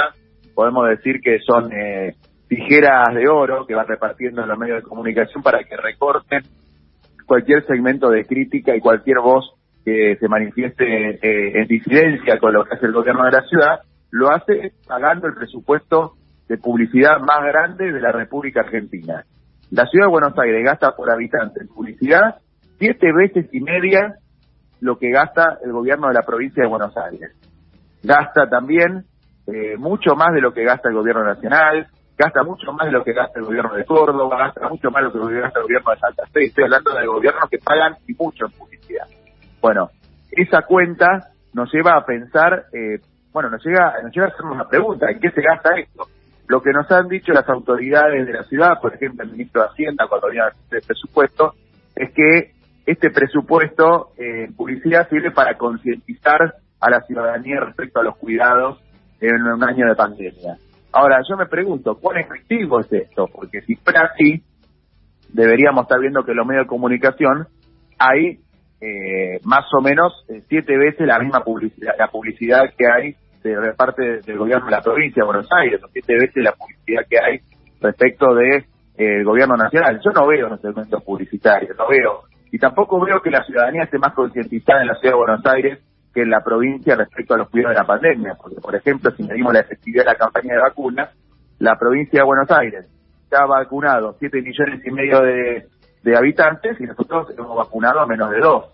Podemos 0.56 0.90
decir 0.90 1.22
que 1.22 1.40
son 1.40 1.72
eh, 1.72 2.16
tijeras 2.50 3.14
de 3.14 3.28
oro 3.30 3.66
que 3.68 3.76
va 3.76 3.84
repartiendo 3.84 4.42
en 4.42 4.50
los 4.50 4.58
medios 4.58 4.82
de 4.82 4.90
comunicación 4.90 5.44
para 5.44 5.64
que 5.64 5.78
recorten 5.78 6.42
cualquier 7.28 7.66
segmento 7.66 8.10
de 8.10 8.26
crítica 8.26 8.76
y 8.76 8.80
cualquier 8.80 9.20
voz 9.20 9.54
que 9.84 10.18
se 10.20 10.28
manifieste 10.28 11.20
eh, 11.22 11.62
en 11.62 11.68
disidencia 11.68 12.40
con 12.40 12.54
lo 12.54 12.64
que 12.64 12.76
hace 12.76 12.88
el 12.88 12.94
gobierno 12.94 13.26
de 13.26 13.32
la 13.32 13.44
ciudad, 13.44 13.80
lo 14.10 14.32
hace 14.32 14.74
pagando 14.88 15.28
el 15.28 15.36
presupuesto 15.36 16.14
de 16.48 16.58
publicidad 16.58 17.20
más 17.20 17.44
grande 17.44 17.92
de 17.92 18.00
la 18.00 18.12
República 18.12 18.62
Argentina. 18.62 19.26
La 19.72 19.86
ciudad 19.86 20.06
de 20.06 20.12
Buenos 20.12 20.38
Aires 20.38 20.64
gasta 20.64 20.96
por 20.96 21.10
habitante 21.10 21.62
en 21.62 21.68
publicidad 21.68 22.36
siete 22.78 23.12
veces 23.14 23.48
y 23.52 23.62
media 23.62 24.16
lo 24.82 24.98
que 24.98 25.10
gasta 25.10 25.58
el 25.64 25.72
gobierno 25.72 26.08
de 26.08 26.14
la 26.14 26.22
provincia 26.22 26.64
de 26.64 26.70
Buenos 26.70 26.96
Aires. 26.98 27.32
Gasta 28.04 28.48
también 28.50 29.06
eh, 29.48 29.78
mucho 29.78 30.16
más 30.16 30.34
de 30.34 30.42
lo 30.42 30.54
que 30.54 30.64
gasta 30.64 30.90
el 30.90 30.96
gobierno 30.96 31.24
nacional, 31.24 31.88
gasta 32.18 32.44
mucho 32.44 32.72
más 32.74 32.86
de 32.86 32.92
lo 32.92 33.04
que 33.04 33.14
gasta 33.14 33.40
el 33.40 33.46
gobierno 33.46 33.74
de 33.74 33.86
Córdoba, 33.86 34.38
gasta 34.38 34.70
mucho 34.70 34.92
más 34.92 35.04
de 35.12 35.20
lo 35.20 35.28
que 35.28 35.40
gasta 35.40 35.60
el 35.60 35.64
gobierno 35.64 35.92
de 35.92 36.00
Santa 36.00 36.26
Fe. 36.32 36.46
Estoy 36.46 36.66
hablando 36.66 36.94
de 36.94 37.08
gobiernos 37.08 37.50
que 37.50 37.58
pagan 37.58 37.96
y 38.08 38.14
mucho 38.14 38.46
en 38.46 38.52
publicidad. 38.52 39.08
Bueno, 39.62 39.90
esa 40.32 40.62
cuenta 40.64 41.32
nos 41.54 41.72
lleva 41.74 41.98
a 41.98 42.06
pensar, 42.06 42.66
eh, 42.74 43.00
bueno, 43.32 43.50
nos 43.50 43.64
llega, 43.66 44.02
nos 44.04 44.14
lleva 44.14 44.28
a 44.28 44.30
hacernos 44.30 44.56
una 44.56 44.68
pregunta, 44.68 45.10
¿en 45.10 45.20
qué 45.20 45.32
se 45.32 45.42
gasta 45.42 45.78
esto? 45.78 46.08
Lo 46.48 46.62
que 46.62 46.72
nos 46.72 46.90
han 46.92 47.08
dicho 47.08 47.34
las 47.34 47.48
autoridades 47.50 48.26
de 48.26 48.34
la 48.34 48.44
ciudad, 48.44 48.80
por 48.82 48.94
ejemplo 48.94 49.24
el 49.24 49.32
ministro 49.32 49.62
de 49.62 49.68
Hacienda 49.70 50.08
cuando 50.08 50.28
había 50.28 50.52
el 50.72 50.82
presupuesto, 50.82 51.56
es 51.96 52.12
que 52.12 52.52
este 52.86 53.10
presupuesto 53.10 54.12
en 54.18 54.54
publicidad 54.54 55.10
sirve 55.10 55.32
para 55.32 55.58
concientizar 55.58 56.56
a 56.80 56.90
la 56.90 57.02
ciudadanía 57.02 57.60
respecto 57.62 58.00
a 58.00 58.04
los 58.04 58.18
cuidados 58.18 58.80
en 59.20 59.42
un 59.42 59.64
año 59.64 59.88
de 59.88 59.96
pandemia. 59.96 60.58
Ahora, 60.92 61.22
yo 61.28 61.36
me 61.36 61.48
pregunto, 61.48 61.96
¿cuán 61.96 62.18
efectivo 62.18 62.80
es 62.80 62.92
esto? 62.92 63.28
Porque 63.28 63.62
si 63.62 63.76
fuera 63.76 64.12
así, 64.14 64.44
deberíamos 65.30 65.84
estar 65.84 66.00
viendo 66.00 66.24
que 66.24 66.34
los 66.34 66.46
medios 66.46 66.66
de 66.66 66.70
comunicación 66.70 67.48
hay 67.98 68.40
eh, 68.82 69.40
más 69.44 69.66
o 69.74 69.82
menos 69.82 70.26
eh, 70.30 70.44
siete 70.48 70.78
veces 70.78 71.08
la 71.08 71.20
misma 71.20 71.44
publicidad, 71.44 71.96
la 71.98 72.08
publicidad 72.08 72.74
que 72.78 72.86
hay 72.88 73.16
de 73.50 73.74
parte 73.74 74.22
del 74.22 74.38
gobierno 74.38 74.66
de 74.66 74.72
la 74.72 74.82
provincia 74.82 75.22
de 75.22 75.26
Buenos 75.26 75.48
Aires, 75.52 75.84
o 75.84 75.88
siete 75.88 76.14
veces 76.14 76.44
la 76.44 76.54
publicidad 76.54 77.04
que 77.10 77.20
hay 77.20 77.40
respecto 77.82 78.34
de 78.34 78.66
eh, 78.98 79.24
gobierno 79.24 79.56
nacional. 79.56 80.00
Yo 80.04 80.12
no 80.12 80.28
veo 80.28 80.50
los 80.50 80.62
segmentos 80.62 81.04
publicitarios, 81.04 81.78
no 81.78 81.88
veo, 81.88 82.24
y 82.52 82.58
tampoco 82.58 83.00
veo 83.04 83.22
que 83.22 83.30
la 83.30 83.44
ciudadanía 83.44 83.84
esté 83.84 83.98
más 83.98 84.14
concientizada 84.14 84.82
en 84.82 84.88
la 84.88 84.96
ciudad 84.96 85.14
de 85.14 85.20
Buenos 85.20 85.46
Aires 85.46 85.80
que 86.14 86.22
en 86.22 86.30
la 86.30 86.42
provincia 86.42 86.96
respecto 86.96 87.34
a 87.34 87.38
los 87.38 87.50
cuidados 87.50 87.76
de 87.76 87.82
la 87.82 87.88
pandemia, 87.88 88.36
porque 88.42 88.62
por 88.62 88.74
ejemplo, 88.74 89.12
si 89.12 89.24
medimos 89.24 89.54
la 89.54 89.60
efectividad 89.60 90.06
de 90.06 90.12
la 90.12 90.16
campaña 90.16 90.54
de 90.54 90.62
vacunas, 90.62 91.10
la 91.60 91.76
provincia 91.78 92.22
de 92.22 92.26
Buenos 92.26 92.50
Aires 92.52 92.86
ha 93.36 93.46
vacunado 93.46 94.16
7 94.20 94.42
millones 94.42 94.82
y 94.86 94.92
medio 94.92 95.22
de, 95.22 95.68
habitantes 96.16 96.80
y 96.80 96.84
nosotros 96.84 97.28
hemos 97.38 97.58
vacunado 97.58 98.00
a 98.00 98.08
menos 98.08 98.30
de 98.32 98.40
dos. 98.40 98.66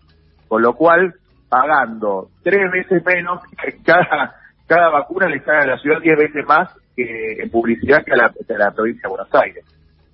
Con 0.48 0.62
lo 0.62 0.74
cual, 0.75 1.16
pagando 1.50 2.30
tres 2.44 2.70
veces 2.72 3.04
menos, 3.06 3.42
cada, 3.86 4.36
cada 4.72 4.88
vacuna 4.88 5.28
le 5.28 5.44
sale 5.44 5.63
a 5.63 5.75
la 5.75 5.78
ciudad 5.80 6.00
diez 6.00 6.18
veces 6.18 6.46
más 6.48 6.74
que 6.96 7.04
en 7.42 7.50
publicidad 7.50 8.06
que 8.06 8.13
a 8.13 8.16
la, 8.16 8.72
provincia 8.72 9.01
de 9.04 9.10
Buenos 9.10 9.36
Aires. 9.36 9.66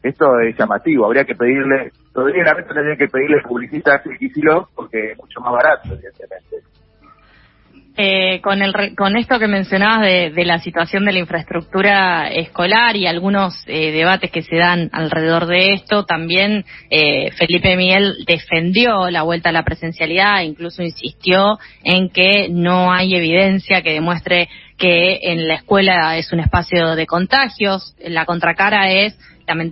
Esto 0.01 0.39
es 0.39 0.57
llamativo, 0.57 1.05
habría 1.05 1.25
que 1.25 1.35
pedirle, 1.35 1.91
todavía 2.11 2.43
la 2.43 2.55
tendría 2.55 2.95
que 2.95 3.07
pedirle 3.07 3.43
publicidad 3.47 4.01
a 4.03 4.17
Quisilo 4.17 4.67
porque 4.73 5.11
es 5.11 5.17
mucho 5.19 5.41
más 5.41 5.53
barato, 5.53 5.89
evidentemente. 5.93 6.57
Eh, 7.99 8.41
con, 8.41 8.61
el, 8.61 8.95
con 8.95 9.17
esto 9.17 9.39
que 9.39 9.47
mencionabas 9.47 10.01
de, 10.01 10.45
la 10.45 10.59
situación 10.59 11.03
de 11.03 11.13
la 11.13 11.17
infraestructura 11.17 12.27
escolar 12.27 12.95
y 12.95 13.07
algunos 13.07 13.55
eh, 13.65 13.91
debates 13.91 14.29
que 14.29 14.43
se 14.43 14.55
dan 14.55 14.91
alrededor 14.93 15.47
de 15.47 15.73
esto, 15.73 16.05
también 16.05 16.63
eh, 16.91 17.31
Felipe 17.31 17.75
Miguel 17.75 18.13
defendió 18.27 19.09
la 19.09 19.23
vuelta 19.23 19.49
a 19.49 19.51
la 19.51 19.63
presencialidad, 19.63 20.41
e 20.41 20.45
incluso 20.45 20.83
insistió 20.83 21.57
en 21.83 22.09
que 22.09 22.49
no 22.49 22.93
hay 22.93 23.15
evidencia 23.15 23.81
que 23.81 23.93
demuestre 23.93 24.47
que 24.77 25.17
en 25.23 25.47
la 25.47 25.55
escuela 25.55 26.17
es 26.17 26.31
un 26.31 26.39
espacio 26.39 26.95
de 26.95 27.07
contagios. 27.07 27.95
La 27.99 28.25
contracara 28.25 28.91
es 28.91 29.17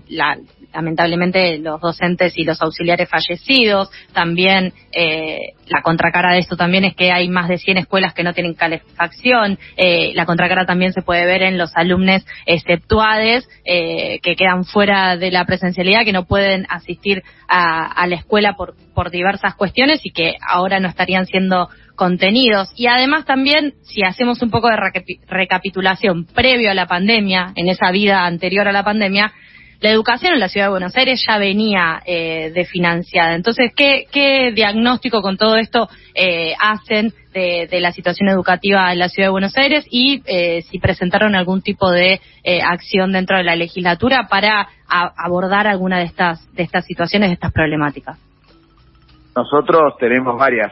la, 0.10 0.38
lamentablemente 0.74 1.58
los 1.58 1.80
docentes 1.82 2.34
y 2.38 2.44
los 2.44 2.62
auxiliares 2.62 3.10
fallecidos. 3.10 3.90
También 4.14 4.74
eh, 4.92 5.54
la 5.68 5.82
contracara 5.82 6.34
de 6.34 6.40
esto 6.40 6.56
también 6.56 6.86
es 6.86 6.96
que 6.96 7.12
hay 7.12 7.30
más 7.30 7.48
de 7.48 7.58
100 7.58 7.78
escuelas 7.78 8.14
que 8.14 8.24
no 8.24 8.34
tienen 8.34 8.54
calefacción. 8.54 9.58
Eh, 9.78 10.12
la 10.14 10.26
contracara 10.26 10.66
también 10.66 10.94
se 10.94 11.02
puede 11.02 11.26
ver 11.26 11.44
en 11.44 11.58
los 11.58 11.76
alumnos 11.76 12.26
exceptuades 12.46 13.48
eh, 13.66 14.20
que 14.22 14.36
quedan 14.36 14.66
fuera 14.66 15.18
de 15.18 15.32
la 15.32 15.46
presencialidad, 15.46 16.06
que 16.06 16.14
no 16.14 16.26
pueden 16.26 16.66
asistir 16.70 17.24
a, 17.48 18.06
la 18.08 18.16
escuela 18.16 18.54
por, 18.54 18.76
por 18.94 19.12
diversas 19.12 19.56
cuestiones 19.56 20.02
y 20.04 20.12
que 20.12 20.36
ahora 20.48 20.80
no 20.80 20.88
estarían 20.88 21.26
siendo 21.26 21.70
contenidos. 21.96 22.70
Y 22.76 22.88
además 22.88 23.26
también, 23.26 23.74
si 23.84 24.04
hacemos 24.04 24.42
un 24.42 24.52
poco 24.52 24.70
de 24.70 24.78
recapitulación 25.28 26.26
previo 26.26 26.72
a 26.72 26.74
la 26.74 26.88
pandemia, 26.88 27.54
en 27.56 27.70
esa 27.70 27.92
vida 27.92 28.26
anterior 28.26 28.68
a 28.68 28.72
la 28.72 28.84
pandemia, 28.84 29.34
la 29.82 29.90
educación 29.90 30.34
en 30.34 30.40
la 30.40 30.50
ciudad 30.50 30.68
de 30.68 30.72
Buenos 30.72 30.96
Aires 30.96 31.24
ya 31.28 31.38
venía 31.38 32.02
eh, 32.06 32.52
desfinanciada. 32.54 33.36
Entonces, 33.36 33.72
¿qué, 33.76 34.52
diagnóstico 34.54 35.22
con 35.22 35.38
todo 35.38 35.58
esto 35.58 35.90
eh, 36.14 36.54
hacen 36.60 37.14
de, 37.34 37.68
la 37.82 37.92
situación 37.92 38.30
educativa 38.30 38.94
en 38.94 39.00
la 39.00 39.10
ciudad 39.10 39.28
de 39.28 39.32
Buenos 39.32 39.58
Aires 39.58 39.86
y 39.90 40.24
eh, 40.26 40.62
si 40.62 40.80
presentaron 40.80 41.36
algún 41.36 41.62
tipo 41.62 41.92
de 41.92 42.22
eh, 42.44 42.62
acción 42.62 43.12
dentro 43.12 43.38
de 43.38 43.44
la 43.44 43.58
legislatura 43.58 44.28
para 44.30 44.70
abordar 44.88 45.68
alguna 45.68 45.98
de 46.00 46.06
estas, 46.06 46.54
de 46.54 46.64
estas 46.64 46.86
situaciones, 46.86 47.30
de 47.30 47.34
estas 47.34 47.52
problemáticas? 47.52 48.18
Nosotros 49.36 49.98
tenemos 50.00 50.38
varias, 50.38 50.72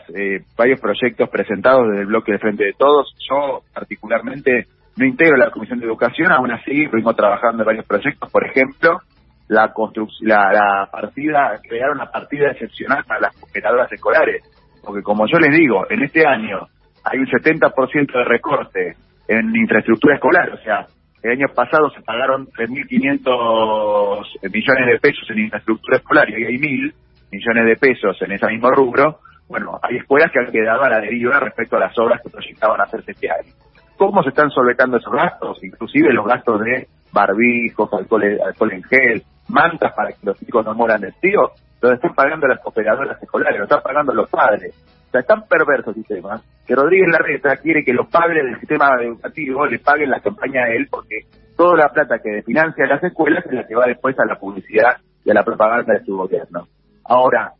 varios 0.56 0.80
proyectos 0.80 1.30
presentados 1.30 1.90
desde 1.90 2.02
el 2.02 2.08
bloque 2.08 2.32
de 2.32 2.40
Frente 2.40 2.64
de 2.64 2.74
Todos. 2.78 3.14
Yo 3.30 3.62
particularmente 3.74 4.68
no 4.96 5.06
integro 5.06 5.38
la 5.38 5.50
Comisión 5.50 5.80
de 5.80 5.86
Educación, 5.86 6.32
aún 6.32 6.52
así 6.52 6.86
vengo 6.88 7.14
trabajando 7.14 7.64
en 7.64 7.68
varios 7.68 7.86
proyectos, 7.86 8.32
por 8.32 8.46
ejemplo, 8.46 9.00
la 9.48 9.74
la, 10.22 10.52
la 10.52 10.90
partida, 10.92 11.60
crear 11.68 11.92
una 11.92 12.06
partida 12.06 12.52
excepcional 12.52 13.04
para 13.06 13.22
las 13.22 13.44
operadoras 13.44 13.92
escolares, 13.92 14.44
porque 14.84 15.02
como 15.02 15.26
yo 15.28 15.40
les 15.40 15.56
digo, 15.56 15.86
en 15.90 16.04
este 16.04 16.26
año 16.26 16.68
hay 17.04 17.20
un 17.20 17.28
70% 17.28 18.14
de 18.14 18.24
recorte 18.24 18.96
en 19.28 19.56
infraestructura 19.56 20.16
escolar, 20.16 20.52
o 20.52 20.58
sea, 20.58 20.86
el 21.24 21.32
año 21.32 21.48
pasado 21.56 21.90
se 21.92 22.02
pagaron 22.02 22.48
3.500 22.48 24.52
millones 24.52 24.88
de 24.88 25.00
pesos 25.00 25.30
en 25.30 25.40
infraestructura 25.40 25.98
escolar 25.98 26.30
y 26.30 26.36
hay 26.36 26.58
1.000 26.58 26.94
millones 27.32 27.66
de 27.66 27.76
pesos 27.78 28.22
en 28.22 28.34
ese 28.34 28.46
mismo 28.48 28.70
rubro. 28.72 29.20
Bueno, 29.48 29.80
hay 29.82 29.98
escuelas 29.98 30.32
que 30.32 30.40
han 30.40 30.52
quedado 30.52 30.84
a 30.84 30.90
la 30.90 31.00
deriva 31.00 31.40
respecto 31.40 31.78
a 31.78 31.80
las 31.80 31.98
obras 31.98 32.22
que 32.22 32.30
proyectaban 32.30 32.82
hacerse 32.82 33.12
este 33.12 33.32
año 33.32 33.54
cómo 33.98 34.24
se 34.24 34.30
están 34.30 34.50
solventando 34.50 34.98
esos 34.98 35.14
gastos, 35.14 35.64
inclusive 35.64 36.14
los 36.14 36.26
gastos 36.26 36.62
de 36.62 36.88
barbijos, 37.12 37.92
alcohol, 37.94 38.24
alcohol 38.46 38.74
en 38.74 38.84
gel, 38.84 39.24
mantas 39.50 39.94
para 39.94 40.10
que 40.10 40.26
los 40.26 40.38
chicos 40.40 40.66
no 40.66 40.74
mueran 40.74 41.02
de 41.02 41.12
frío, 41.14 41.52
los 41.82 41.94
están 41.94 42.14
pagando 42.14 42.48
las 42.48 42.60
operadoras 42.64 43.22
escolares, 43.22 43.58
lo 43.58 43.64
están 43.64 43.82
pagando 43.82 44.14
los 44.14 44.30
padres. 44.30 44.74
O 45.08 45.12
sea, 45.12 45.22
es 45.22 45.28
tan 45.28 45.44
perverso 45.48 45.92
el 45.92 45.98
sistema 45.98 46.42
que 46.66 46.76
Rodríguez 46.76 47.10
Larreta 47.12 47.58
quiere 47.58 47.84
que 47.84 47.94
los 47.94 48.08
padres 48.08 48.44
del 48.44 48.60
sistema 48.60 48.90
educativo 49.02 49.66
le 49.66 49.80
paguen 49.80 50.10
la 50.10 50.20
campaña 50.22 50.64
a 50.64 50.70
él 50.70 50.88
porque 50.90 51.28
toda 51.56 51.78
la 51.78 51.90
plata 51.90 52.20
que 52.20 52.42
financia 52.44 52.88
las 52.88 53.04
escuelas 53.04 53.46
es 53.46 53.52
la 53.52 53.68
que 53.68 53.76
va 53.76 53.86
después 53.86 54.18
a 54.18 54.26
la 54.26 54.40
publicidad 54.40 54.98
y 55.24 55.30
a 55.30 55.34
la 55.34 55.44
propaganda 55.44 55.94
de 55.94 56.04
su 56.04 56.18
gobierno. 56.18 56.68
Ahora, 57.06 57.54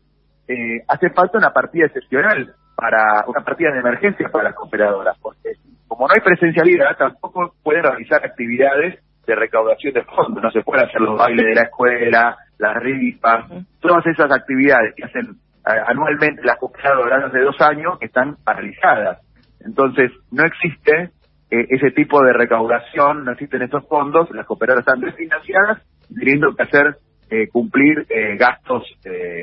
eh, 0.48 0.82
hace 0.88 1.10
falta 1.10 1.38
una 1.38 1.52
partida 1.52 1.86
excepcional 1.86 2.54
para 2.76 3.24
una 3.26 3.44
partida 3.44 3.70
de 3.72 3.78
emergencia 3.78 4.28
para 4.30 4.50
las 4.50 4.54
operadoras, 4.60 5.16
porque 5.20 5.52
como 5.94 6.08
no 6.08 6.14
hay 6.14 6.20
presencialidad, 6.20 6.96
tampoco 6.96 7.54
pueden 7.62 7.84
realizar 7.84 8.24
actividades 8.24 8.98
de 9.26 9.34
recaudación 9.36 9.94
de 9.94 10.02
fondos, 10.02 10.42
no 10.42 10.50
se 10.50 10.62
pueden 10.62 10.86
hacer 10.86 11.00
los 11.00 11.16
bailes 11.16 11.46
de 11.46 11.54
la 11.54 11.62
escuela, 11.62 12.36
las 12.58 12.76
rifas, 12.82 13.46
todas 13.80 14.04
esas 14.06 14.30
actividades 14.30 14.92
que 14.96 15.04
hacen 15.04 15.36
eh, 15.66 15.80
anualmente 15.86 16.42
las 16.42 16.58
cooperadoras 16.58 17.24
hace 17.24 17.38
dos 17.40 17.58
años 17.60 17.98
que 18.00 18.06
están 18.06 18.36
paralizadas. 18.44 19.20
Entonces, 19.60 20.10
no 20.32 20.44
existe 20.44 21.10
eh, 21.50 21.66
ese 21.70 21.92
tipo 21.92 22.22
de 22.22 22.32
recaudación, 22.32 23.24
no 23.24 23.32
existen 23.32 23.62
esos 23.62 23.86
fondos, 23.88 24.28
las 24.32 24.46
cooperadoras 24.46 24.86
están 24.86 25.00
desfinanciadas, 25.00 25.82
teniendo 26.12 26.54
que 26.54 26.62
hacer 26.64 26.96
eh, 27.30 27.48
cumplir 27.48 28.06
gastos 28.36 28.82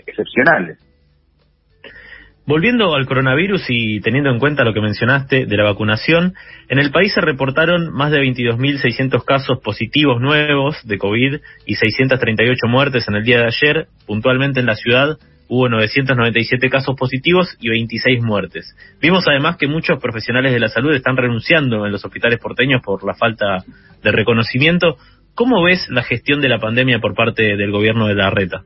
excepcionales. 0.05 0.77
Volviendo 2.47 2.95
al 2.95 3.05
coronavirus 3.05 3.65
y 3.69 4.01
teniendo 4.01 4.31
en 4.31 4.39
cuenta 4.39 4.63
lo 4.63 4.73
que 4.73 4.81
mencionaste 4.81 5.45
de 5.45 5.57
la 5.57 5.63
vacunación, 5.63 6.33
en 6.69 6.79
el 6.79 6.91
país 6.91 7.13
se 7.13 7.21
reportaron 7.21 7.93
más 7.93 8.11
de 8.11 8.19
22.600 8.19 9.23
casos 9.23 9.59
positivos 9.59 10.19
nuevos 10.19 10.75
de 10.85 10.97
COVID 10.97 11.35
y 11.67 11.75
638 11.75 12.67
muertes 12.67 13.07
en 13.07 13.15
el 13.15 13.23
día 13.23 13.37
de 13.37 13.45
ayer. 13.45 13.87
Puntualmente 14.07 14.59
en 14.59 14.65
la 14.65 14.75
ciudad 14.75 15.17
hubo 15.49 15.69
997 15.69 16.69
casos 16.69 16.95
positivos 16.97 17.55
y 17.59 17.69
26 17.69 18.23
muertes. 18.23 18.75
Vimos 18.99 19.27
además 19.27 19.57
que 19.57 19.67
muchos 19.67 19.99
profesionales 19.99 20.51
de 20.51 20.59
la 20.59 20.69
salud 20.69 20.95
están 20.95 21.17
renunciando 21.17 21.85
en 21.85 21.91
los 21.91 22.03
hospitales 22.03 22.39
porteños 22.39 22.81
por 22.81 23.05
la 23.05 23.13
falta 23.13 23.57
de 24.01 24.11
reconocimiento. 24.11 24.97
¿Cómo 25.35 25.61
ves 25.61 25.87
la 25.89 26.01
gestión 26.01 26.41
de 26.41 26.49
la 26.49 26.59
pandemia 26.59 26.99
por 26.99 27.13
parte 27.13 27.55
del 27.55 27.71
gobierno 27.71 28.07
de 28.07 28.15
la 28.15 28.31
Reta? 28.31 28.63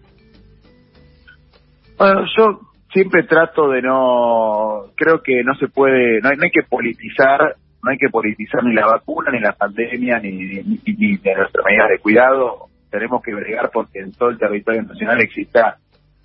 Bueno, 1.97 2.25
yo 2.37 2.59
siempre 2.95 3.23
trato 3.23 3.69
de 3.69 3.81
no, 3.81 4.85
creo 4.95 5.21
que 5.21 5.43
no 5.43 5.53
se 5.55 5.67
puede, 5.67 6.21
no 6.21 6.29
hay, 6.29 6.49
que 6.49 6.63
politizar, 6.63 7.55
no 7.83 7.91
hay 7.91 7.97
que 7.97 8.09
politizar 8.09 8.63
ni 8.63 8.73
la 8.73 8.87
vacuna, 8.87 9.31
ni 9.31 9.41
la 9.41 9.51
pandemia, 9.51 10.19
ni, 10.19 10.31
ni, 10.31 10.63
ni, 10.63 11.09
nuestras 11.11 11.65
medidas 11.65 11.89
de 11.89 11.99
cuidado. 11.99 12.67
Tenemos 12.89 13.21
que 13.21 13.35
bregar 13.35 13.69
porque 13.73 13.99
en 13.99 14.13
todo 14.13 14.29
el 14.29 14.37
territorio 14.37 14.83
nacional 14.83 15.19
exista 15.19 15.75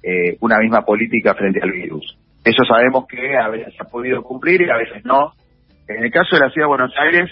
eh, 0.01 0.37
una 0.41 0.59
misma 0.61 0.83
política 0.83 1.35
frente 1.35 1.61
al 1.61 1.73
virus. 1.73 2.17
Eso 2.45 2.63
sabemos 2.65 3.07
que 3.09 3.37
a 3.37 3.49
veces 3.49 3.75
se 3.75 3.83
ha 3.83 3.91
podido 3.91 4.23
cumplir 4.23 4.63
y 4.63 4.71
a 4.71 4.77
veces 4.77 5.05
no. 5.05 5.33
En 5.89 6.05
el 6.05 6.13
caso 6.13 6.37
de 6.37 6.47
la 6.47 6.51
ciudad 6.51 6.67
de 6.67 6.77
Buenos 6.77 6.95
Aires, 6.97 7.31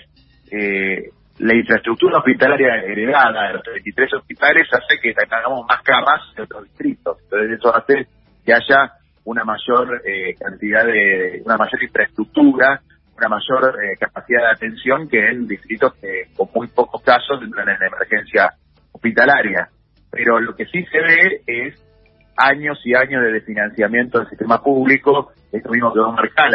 eh, 0.50 1.10
la 1.38 1.54
infraestructura 1.54 2.18
hospitalaria 2.18 2.74
heredada 2.82 3.46
de 3.46 3.52
los 3.54 3.62
33 3.62 4.14
hospitales 4.14 4.66
hace 4.72 4.98
que 5.00 5.14
tengamos 5.14 5.64
más 5.68 5.80
camas 5.82 6.22
en 6.36 6.42
otros 6.42 6.64
distritos. 6.64 7.18
Entonces 7.22 7.56
eso 7.56 7.76
hace 7.76 8.06
que 8.44 8.52
haya 8.52 8.97
una 9.28 9.44
mayor 9.44 10.00
eh, 10.06 10.34
cantidad 10.40 10.86
de, 10.86 11.42
una 11.44 11.58
mayor 11.58 11.82
infraestructura 11.82 12.80
una 13.18 13.28
mayor 13.28 13.84
eh, 13.84 13.96
capacidad 13.98 14.42
de 14.42 14.50
atención 14.52 15.08
que 15.08 15.28
en 15.28 15.46
distritos 15.46 15.92
que 15.96 16.28
con 16.36 16.48
muy 16.54 16.68
pocos 16.68 17.02
casos 17.02 17.42
entran 17.42 17.68
en 17.68 17.82
emergencia 17.82 18.54
hospitalaria. 18.92 19.68
Pero 20.10 20.40
lo 20.40 20.54
que 20.54 20.64
sí 20.66 20.84
se 20.84 21.00
ve 21.00 21.42
es 21.46 21.84
años 22.36 22.78
y 22.84 22.94
años 22.94 23.22
de 23.24 23.32
desfinanciamiento 23.32 24.20
del 24.20 24.28
sistema 24.28 24.62
público, 24.62 25.32
esto 25.50 25.70
mismo 25.70 25.92
que 25.92 26.00
va 26.00 26.08
a 26.10 26.12
marcar 26.12 26.50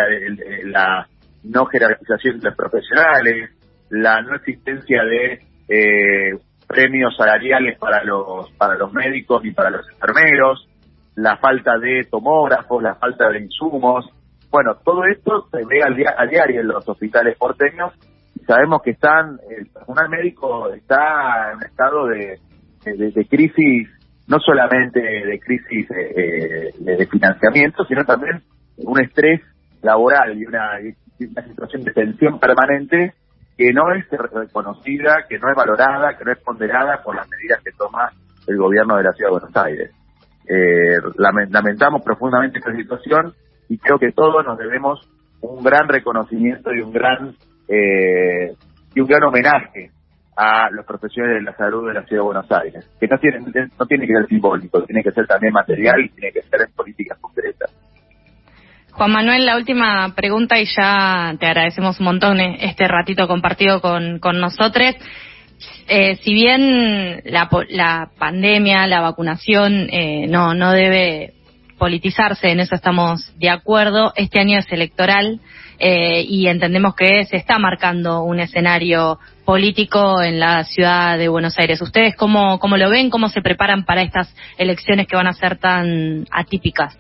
la, 0.64 1.08
no 1.44 1.66
jerarquización 1.66 2.40
de 2.40 2.46
los 2.46 2.56
profesionales, 2.56 3.50
la 3.90 4.22
no 4.22 4.36
existencia 4.36 5.04
de 5.04 5.40
eh, 5.68 6.40
premios 6.66 7.16
salariales 7.18 7.78
para 7.78 8.04
los 8.06 8.50
para 8.54 8.76
los 8.76 8.94
médicos 8.94 9.44
y 9.44 9.52
para 9.52 9.70
los 9.70 9.86
enfermeros, 9.92 10.70
la 11.16 11.38
falta 11.38 11.78
de 11.78 12.08
tomógrafos, 12.10 12.82
la 12.82 12.96
falta 12.96 13.30
de 13.30 13.40
insumos. 13.40 14.10
Bueno, 14.52 14.76
todo 14.84 15.04
esto 15.06 15.48
se 15.52 15.66
ve 15.66 15.82
al 15.84 15.96
a 16.18 16.26
diario 16.26 16.62
en 16.62 16.68
los 16.68 16.88
hospitales 16.88 17.38
porteños 17.38 17.94
sabemos 18.48 18.82
que 18.82 18.92
están, 18.92 19.40
el 19.50 19.68
personal 19.68 20.10
médico 20.10 20.72
está 20.74 21.52
en 21.52 21.58
un 21.58 21.64
estado 21.64 22.08
de, 22.08 22.40
de, 22.86 23.26
crisis, 23.28 23.90
no 24.28 24.40
solamente 24.40 25.00
de 25.00 25.40
crisis 25.40 25.88
eh, 25.92 26.74
de 26.78 27.08
financiamiento, 27.08 27.86
sino 27.86 28.04
también 28.04 28.42
un 28.78 29.00
estrés 29.00 29.42
laboral 29.82 30.38
y 30.38 30.46
una 30.46 30.80
situación 31.18 31.84
de 31.84 31.92
tensión 31.92 32.40
permanente 32.40 33.14
que 33.58 33.72
no 33.72 33.94
es 33.94 34.06
reconocida, 34.10 35.26
que 35.30 35.38
no 35.38 35.50
es 35.50 35.56
valorada, 35.56 36.18
que 36.18 36.26
no 36.26 36.32
es 36.32 36.40
ponderada 36.40 37.04
por 37.04 37.16
las 37.16 37.30
medidas 37.30 37.62
que 37.64 37.72
toma 37.72 38.10
el 38.48 38.58
gobierno 38.58 38.98
de 38.98 39.04
la 39.04 39.14
Ciudad 39.14 39.30
de 39.30 39.40
Buenos 39.40 39.56
Aires. 39.58 39.92
Eh, 40.48 40.98
lamentamos 41.18 42.02
profundamente 42.04 42.60
esta 42.60 42.76
situación 42.76 43.34
y 43.70 43.78
creo 43.78 43.98
que 43.98 44.12
todos 44.12 44.46
nos 44.46 44.58
debemos 44.58 45.00
un 45.42 45.64
gran 45.64 45.88
reconocimiento 45.88 46.74
y 46.74 46.82
un 46.82 46.92
gran 46.92 47.36
eh, 47.68 48.54
y 48.94 49.00
un 49.00 49.08
gran 49.08 49.24
homenaje 49.24 49.92
a 50.36 50.70
los 50.72 50.86
profesionales 50.86 51.40
de 51.40 51.52
la 51.52 51.56
salud 51.56 51.88
de 51.88 51.94
la 51.94 52.04
Ciudad 52.04 52.22
de 52.22 52.26
Buenos 52.26 52.52
Aires, 52.52 52.90
que 53.00 53.08
no 53.08 53.18
tiene, 53.20 53.40
no 53.80 53.86
tiene 53.86 54.08
que 54.08 54.14
ser 54.14 54.28
simbólico, 54.28 54.84
tiene 54.84 55.04
que 55.04 55.12
ser 55.12 55.28
también 55.28 55.54
material 55.54 56.02
y 56.02 56.10
tiene 56.10 56.32
que 56.32 56.42
ser 56.42 56.62
en 56.62 56.74
políticas 56.74 57.18
concretas. 57.20 57.72
Juan 58.92 59.12
Manuel, 59.12 59.46
la 59.46 59.58
última 59.58 60.14
pregunta 60.16 60.60
y 60.60 60.66
ya 60.66 61.34
te 61.40 61.48
agradecemos 61.48 62.00
un 62.00 62.06
montón 62.06 62.40
este 62.40 62.88
ratito 62.88 63.28
compartido 63.28 63.82
con, 63.82 64.20
con 64.20 64.40
nosotros. 64.40 64.96
Eh, 65.88 66.18
si 66.24 66.34
bien 66.34 67.22
la, 67.26 67.50
la, 67.70 68.10
pandemia, 68.18 68.88
la 68.88 69.02
vacunación 69.02 69.90
eh, 69.92 70.28
no, 70.28 70.54
no 70.54 70.72
debe 70.72 71.34
politizarse, 71.78 72.50
en 72.50 72.62
eso 72.62 72.76
estamos 72.76 73.34
de 73.38 73.50
acuerdo, 73.50 74.14
este 74.16 74.40
año 74.40 74.58
es 74.60 74.72
electoral 74.72 75.42
eh, 75.80 76.24
y 76.26 76.48
entendemos 76.48 76.96
que 76.96 77.26
se 77.26 77.36
está 77.36 77.60
marcando 77.60 78.24
un 78.24 78.40
escenario 78.40 79.20
político 79.44 80.22
en 80.22 80.40
la 80.40 80.64
ciudad 80.64 81.18
de 81.18 81.28
Buenos 81.28 81.58
Aires. 81.60 81.82
¿Ustedes 81.82 82.16
cómo, 82.16 82.60
cómo 82.60 82.78
lo 82.78 82.90
ven? 82.90 83.10
¿Cómo 83.10 83.28
se 83.28 83.42
preparan 83.42 83.84
para 83.84 84.02
estas 84.02 84.34
elecciones 84.58 85.08
que 85.08 85.18
van 85.18 85.28
a 85.28 85.34
ser 85.34 85.58
tan 85.58 86.26
atípicas? 86.32 86.98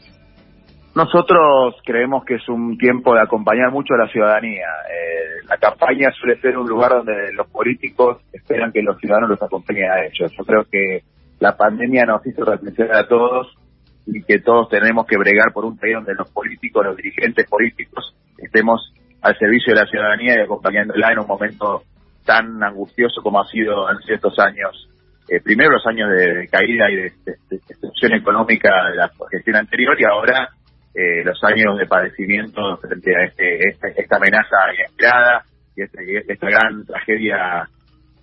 Nosotros 0.96 1.76
creemos 1.84 2.24
que 2.24 2.36
es 2.36 2.48
un 2.48 2.78
tiempo 2.78 3.16
de 3.16 3.22
acompañar 3.22 3.72
mucho 3.72 3.96
a 3.96 4.06
la 4.06 4.12
ciudadanía. 4.12 4.68
Eh, 4.92 5.46
la 5.50 5.58
campaña 5.58 6.12
suele 6.12 6.40
ser 6.40 6.56
un 6.56 6.70
lugar 6.70 6.92
donde 6.92 7.34
los 7.34 7.48
políticos 7.48 8.22
esperan 8.32 8.72
que 8.72 8.84
los 8.84 9.00
ciudadanos 9.00 9.32
los 9.32 9.42
acompañen 9.42 9.90
a 9.90 10.06
ellos. 10.06 10.32
Yo 10.38 10.44
creo 10.46 10.66
que 10.72 11.04
la 11.40 11.58
pandemia 11.58 12.06
nos 12.06 12.26
hizo 12.28 12.46
reflexionar 12.46 12.98
a 12.98 13.08
todos 13.08 13.58
y 14.06 14.22
que 14.22 14.40
todos 14.40 14.70
tenemos 14.70 15.08
que 15.08 15.18
bregar 15.18 15.52
por 15.52 15.66
un 15.66 15.78
país 15.78 15.96
donde 15.96 16.14
los 16.14 16.30
políticos, 16.30 16.86
los 16.86 16.96
dirigentes 16.96 17.50
políticos, 17.50 18.16
estemos 18.38 18.94
al 19.22 19.36
servicio 19.40 19.74
de 19.74 19.80
la 19.80 19.88
ciudadanía 19.88 20.36
y 20.36 20.44
acompañándola 20.44 21.12
en 21.12 21.20
un 21.20 21.28
momento 21.28 21.84
tan 22.24 22.62
angustioso 22.62 23.22
como 23.24 23.42
ha 23.42 23.48
sido 23.48 23.90
en 23.90 23.98
ciertos 24.06 24.38
años. 24.38 24.90
Eh, 25.28 25.42
primero 25.42 25.72
los 25.72 25.88
años 25.88 26.10
de, 26.12 26.48
caída 26.50 26.92
y 26.92 26.96
de, 26.98 27.14
destrucción 27.50 28.14
económica 28.14 28.70
de 28.92 28.98
la 28.98 29.12
gestión 29.32 29.56
anterior 29.56 30.00
y 30.00 30.04
ahora 30.04 30.50
eh, 30.94 31.24
los 31.24 31.44
años 31.44 31.78
de 31.78 31.88
padecimiento 31.88 32.78
frente 32.78 33.16
a 33.16 33.26
este, 33.26 33.70
este 33.70 34.02
esta 34.02 34.18
amenaza 34.18 34.74
inesperada 34.76 35.44
y 35.76 35.82
este, 35.82 36.32
esta 36.32 36.48
gran 36.48 36.86
tragedia 36.86 37.68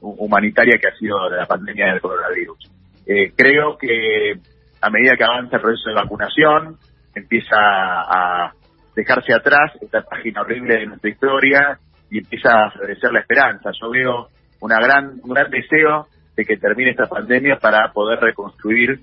humanitaria 0.01 0.79
que 0.79 0.89
ha 0.89 0.97
sido 0.97 1.29
la 1.29 1.47
pandemia 1.47 1.87
del 1.87 2.01
coronavirus. 2.01 2.71
Eh, 3.07 3.33
creo 3.37 3.77
que 3.77 4.35
a 4.81 4.91
medida 4.91 5.17
que 5.17 5.25
avanza 5.25 5.57
el 5.57 5.63
proceso 5.63 5.91
de 5.91 5.97
vacunación, 5.97 6.77
empieza 7.15 7.57
a 7.57 8.53
dejarse 8.95 9.35
atrás 9.35 9.73
esta 9.81 10.03
página 10.03 10.43
horrible 10.43 10.79
de 10.79 10.87
nuestra 10.87 11.11
historia 11.11 11.79
y 12.11 12.19
empieza 12.19 12.51
a 12.51 12.71
florecer 12.71 13.13
la 13.13 13.21
esperanza. 13.21 13.71
Yo 13.81 13.91
veo 13.91 14.29
una 14.61 14.79
gran, 14.81 15.21
un 15.23 15.31
gran 15.31 15.51
deseo 15.51 16.07
de 16.37 16.45
que 16.45 16.57
termine 16.57 16.91
esta 16.91 17.07
pandemia 17.07 17.57
para 17.57 17.93
poder 17.93 18.21
reconstruir 18.21 19.01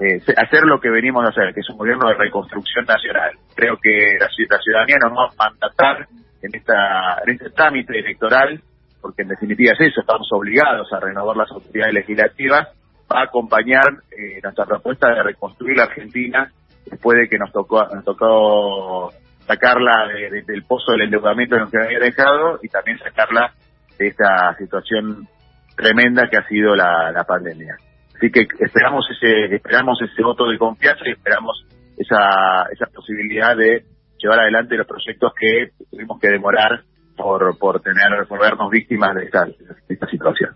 eh, 0.00 0.20
hacer 0.36 0.62
lo 0.64 0.78
que 0.78 0.90
venimos 0.90 1.24
a 1.24 1.28
hacer, 1.28 1.54
que 1.54 1.60
es 1.60 1.70
un 1.70 1.78
gobierno 1.78 2.08
de 2.08 2.14
reconstrucción 2.14 2.84
nacional. 2.84 3.30
Creo 3.54 3.78
que 3.82 4.18
la, 4.20 4.28
ciudadanía 4.28 4.96
nos 5.00 5.12
va 5.12 5.30
a 5.38 5.50
mandatar 5.50 6.06
en, 6.42 6.54
esta, 6.54 7.22
en 7.24 7.32
este 7.32 7.50
trámite 7.50 7.98
electoral, 7.98 8.60
porque 9.00 9.22
en 9.22 9.28
definitiva 9.28 9.72
es 9.72 9.92
eso, 9.92 10.00
estamos 10.00 10.28
obligados 10.32 10.92
a 10.92 11.00
renovar 11.00 11.36
las 11.36 11.50
autoridades 11.50 11.94
legislativas, 11.94 12.68
va 13.10 13.20
a 13.20 13.24
acompañar 13.24 13.86
eh, 14.10 14.40
nuestra 14.42 14.66
propuesta 14.66 15.08
de 15.08 15.22
reconstruir 15.22 15.76
la 15.78 15.84
Argentina 15.84 16.52
después 16.84 17.18
de 17.18 17.28
que 17.28 17.38
nos 17.38 17.50
tocó, 17.52 17.86
nos 17.86 18.04
tocó 18.04 19.12
sacarla 19.46 20.08
del 20.46 20.64
pozo 20.64 20.92
del 20.92 21.02
endeudamiento 21.02 21.56
que 21.56 21.62
nos 21.62 21.86
había 21.86 22.00
dejado 22.00 22.58
y 22.62 22.68
también 22.68 22.98
sacarla 22.98 23.54
de 23.98 24.08
esta 24.08 24.54
situación 24.58 25.26
tremenda 25.74 26.28
que 26.28 26.36
ha 26.36 26.46
sido 26.48 26.74
la 26.74 27.24
pandemia. 27.26 27.76
Así 28.16 28.30
que 28.30 28.46
esperamos 28.60 29.06
ese, 29.10 29.54
esperamos 29.54 30.00
ese 30.00 30.22
voto 30.22 30.48
de 30.48 30.58
confianza 30.58 31.02
y 31.06 31.12
esperamos 31.12 31.66
esa, 31.98 32.66
esa 32.72 32.86
posibilidad 32.86 33.56
de 33.56 33.84
llevar 34.18 34.40
adelante 34.40 34.76
los 34.76 34.86
proyectos 34.86 35.32
que 35.38 35.70
tuvimos 35.90 36.18
que 36.18 36.28
demorar 36.28 36.80
por, 37.16 37.58
por 37.58 37.80
tener, 37.80 38.26
por 38.26 38.40
vernos 38.40 38.70
víctimas 38.70 39.14
de 39.14 39.24
esta, 39.24 39.46
esta 39.88 40.06
situación. 40.08 40.50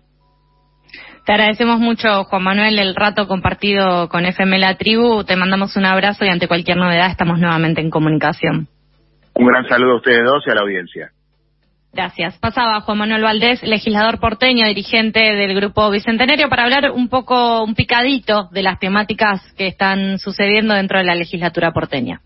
Te 1.25 1.33
agradecemos 1.33 1.79
mucho, 1.79 2.23
Juan 2.23 2.43
Manuel, 2.43 2.79
el 2.79 2.95
rato 2.95 3.27
compartido 3.27 4.09
con 4.09 4.25
FM 4.25 4.57
La 4.57 4.75
Tribu. 4.75 5.23
Te 5.23 5.35
mandamos 5.35 5.77
un 5.77 5.85
abrazo 5.85 6.25
y 6.25 6.29
ante 6.29 6.47
cualquier 6.47 6.77
novedad 6.77 7.11
estamos 7.11 7.37
nuevamente 7.39 7.79
en 7.79 7.91
comunicación. 7.91 8.67
Un 9.35 9.45
gran 9.45 9.67
saludo 9.67 9.93
a 9.93 9.97
ustedes 9.97 10.23
dos 10.25 10.43
y 10.47 10.49
a 10.49 10.55
la 10.55 10.61
audiencia. 10.61 11.11
Gracias. 11.93 12.37
Pasaba 12.37 12.81
Juan 12.81 12.97
Manuel 12.97 13.21
Valdés, 13.21 13.61
legislador 13.63 14.19
porteño, 14.19 14.65
dirigente 14.65 15.19
del 15.19 15.53
Grupo 15.53 15.89
Bicentenario, 15.89 16.47
para 16.49 16.63
hablar 16.63 16.91
un 16.91 17.09
poco, 17.09 17.63
un 17.63 17.75
picadito 17.75 18.47
de 18.51 18.63
las 18.63 18.79
temáticas 18.79 19.41
que 19.57 19.67
están 19.67 20.17
sucediendo 20.17 20.73
dentro 20.73 20.99
de 20.99 21.03
la 21.03 21.15
legislatura 21.15 21.71
porteña. 21.71 22.19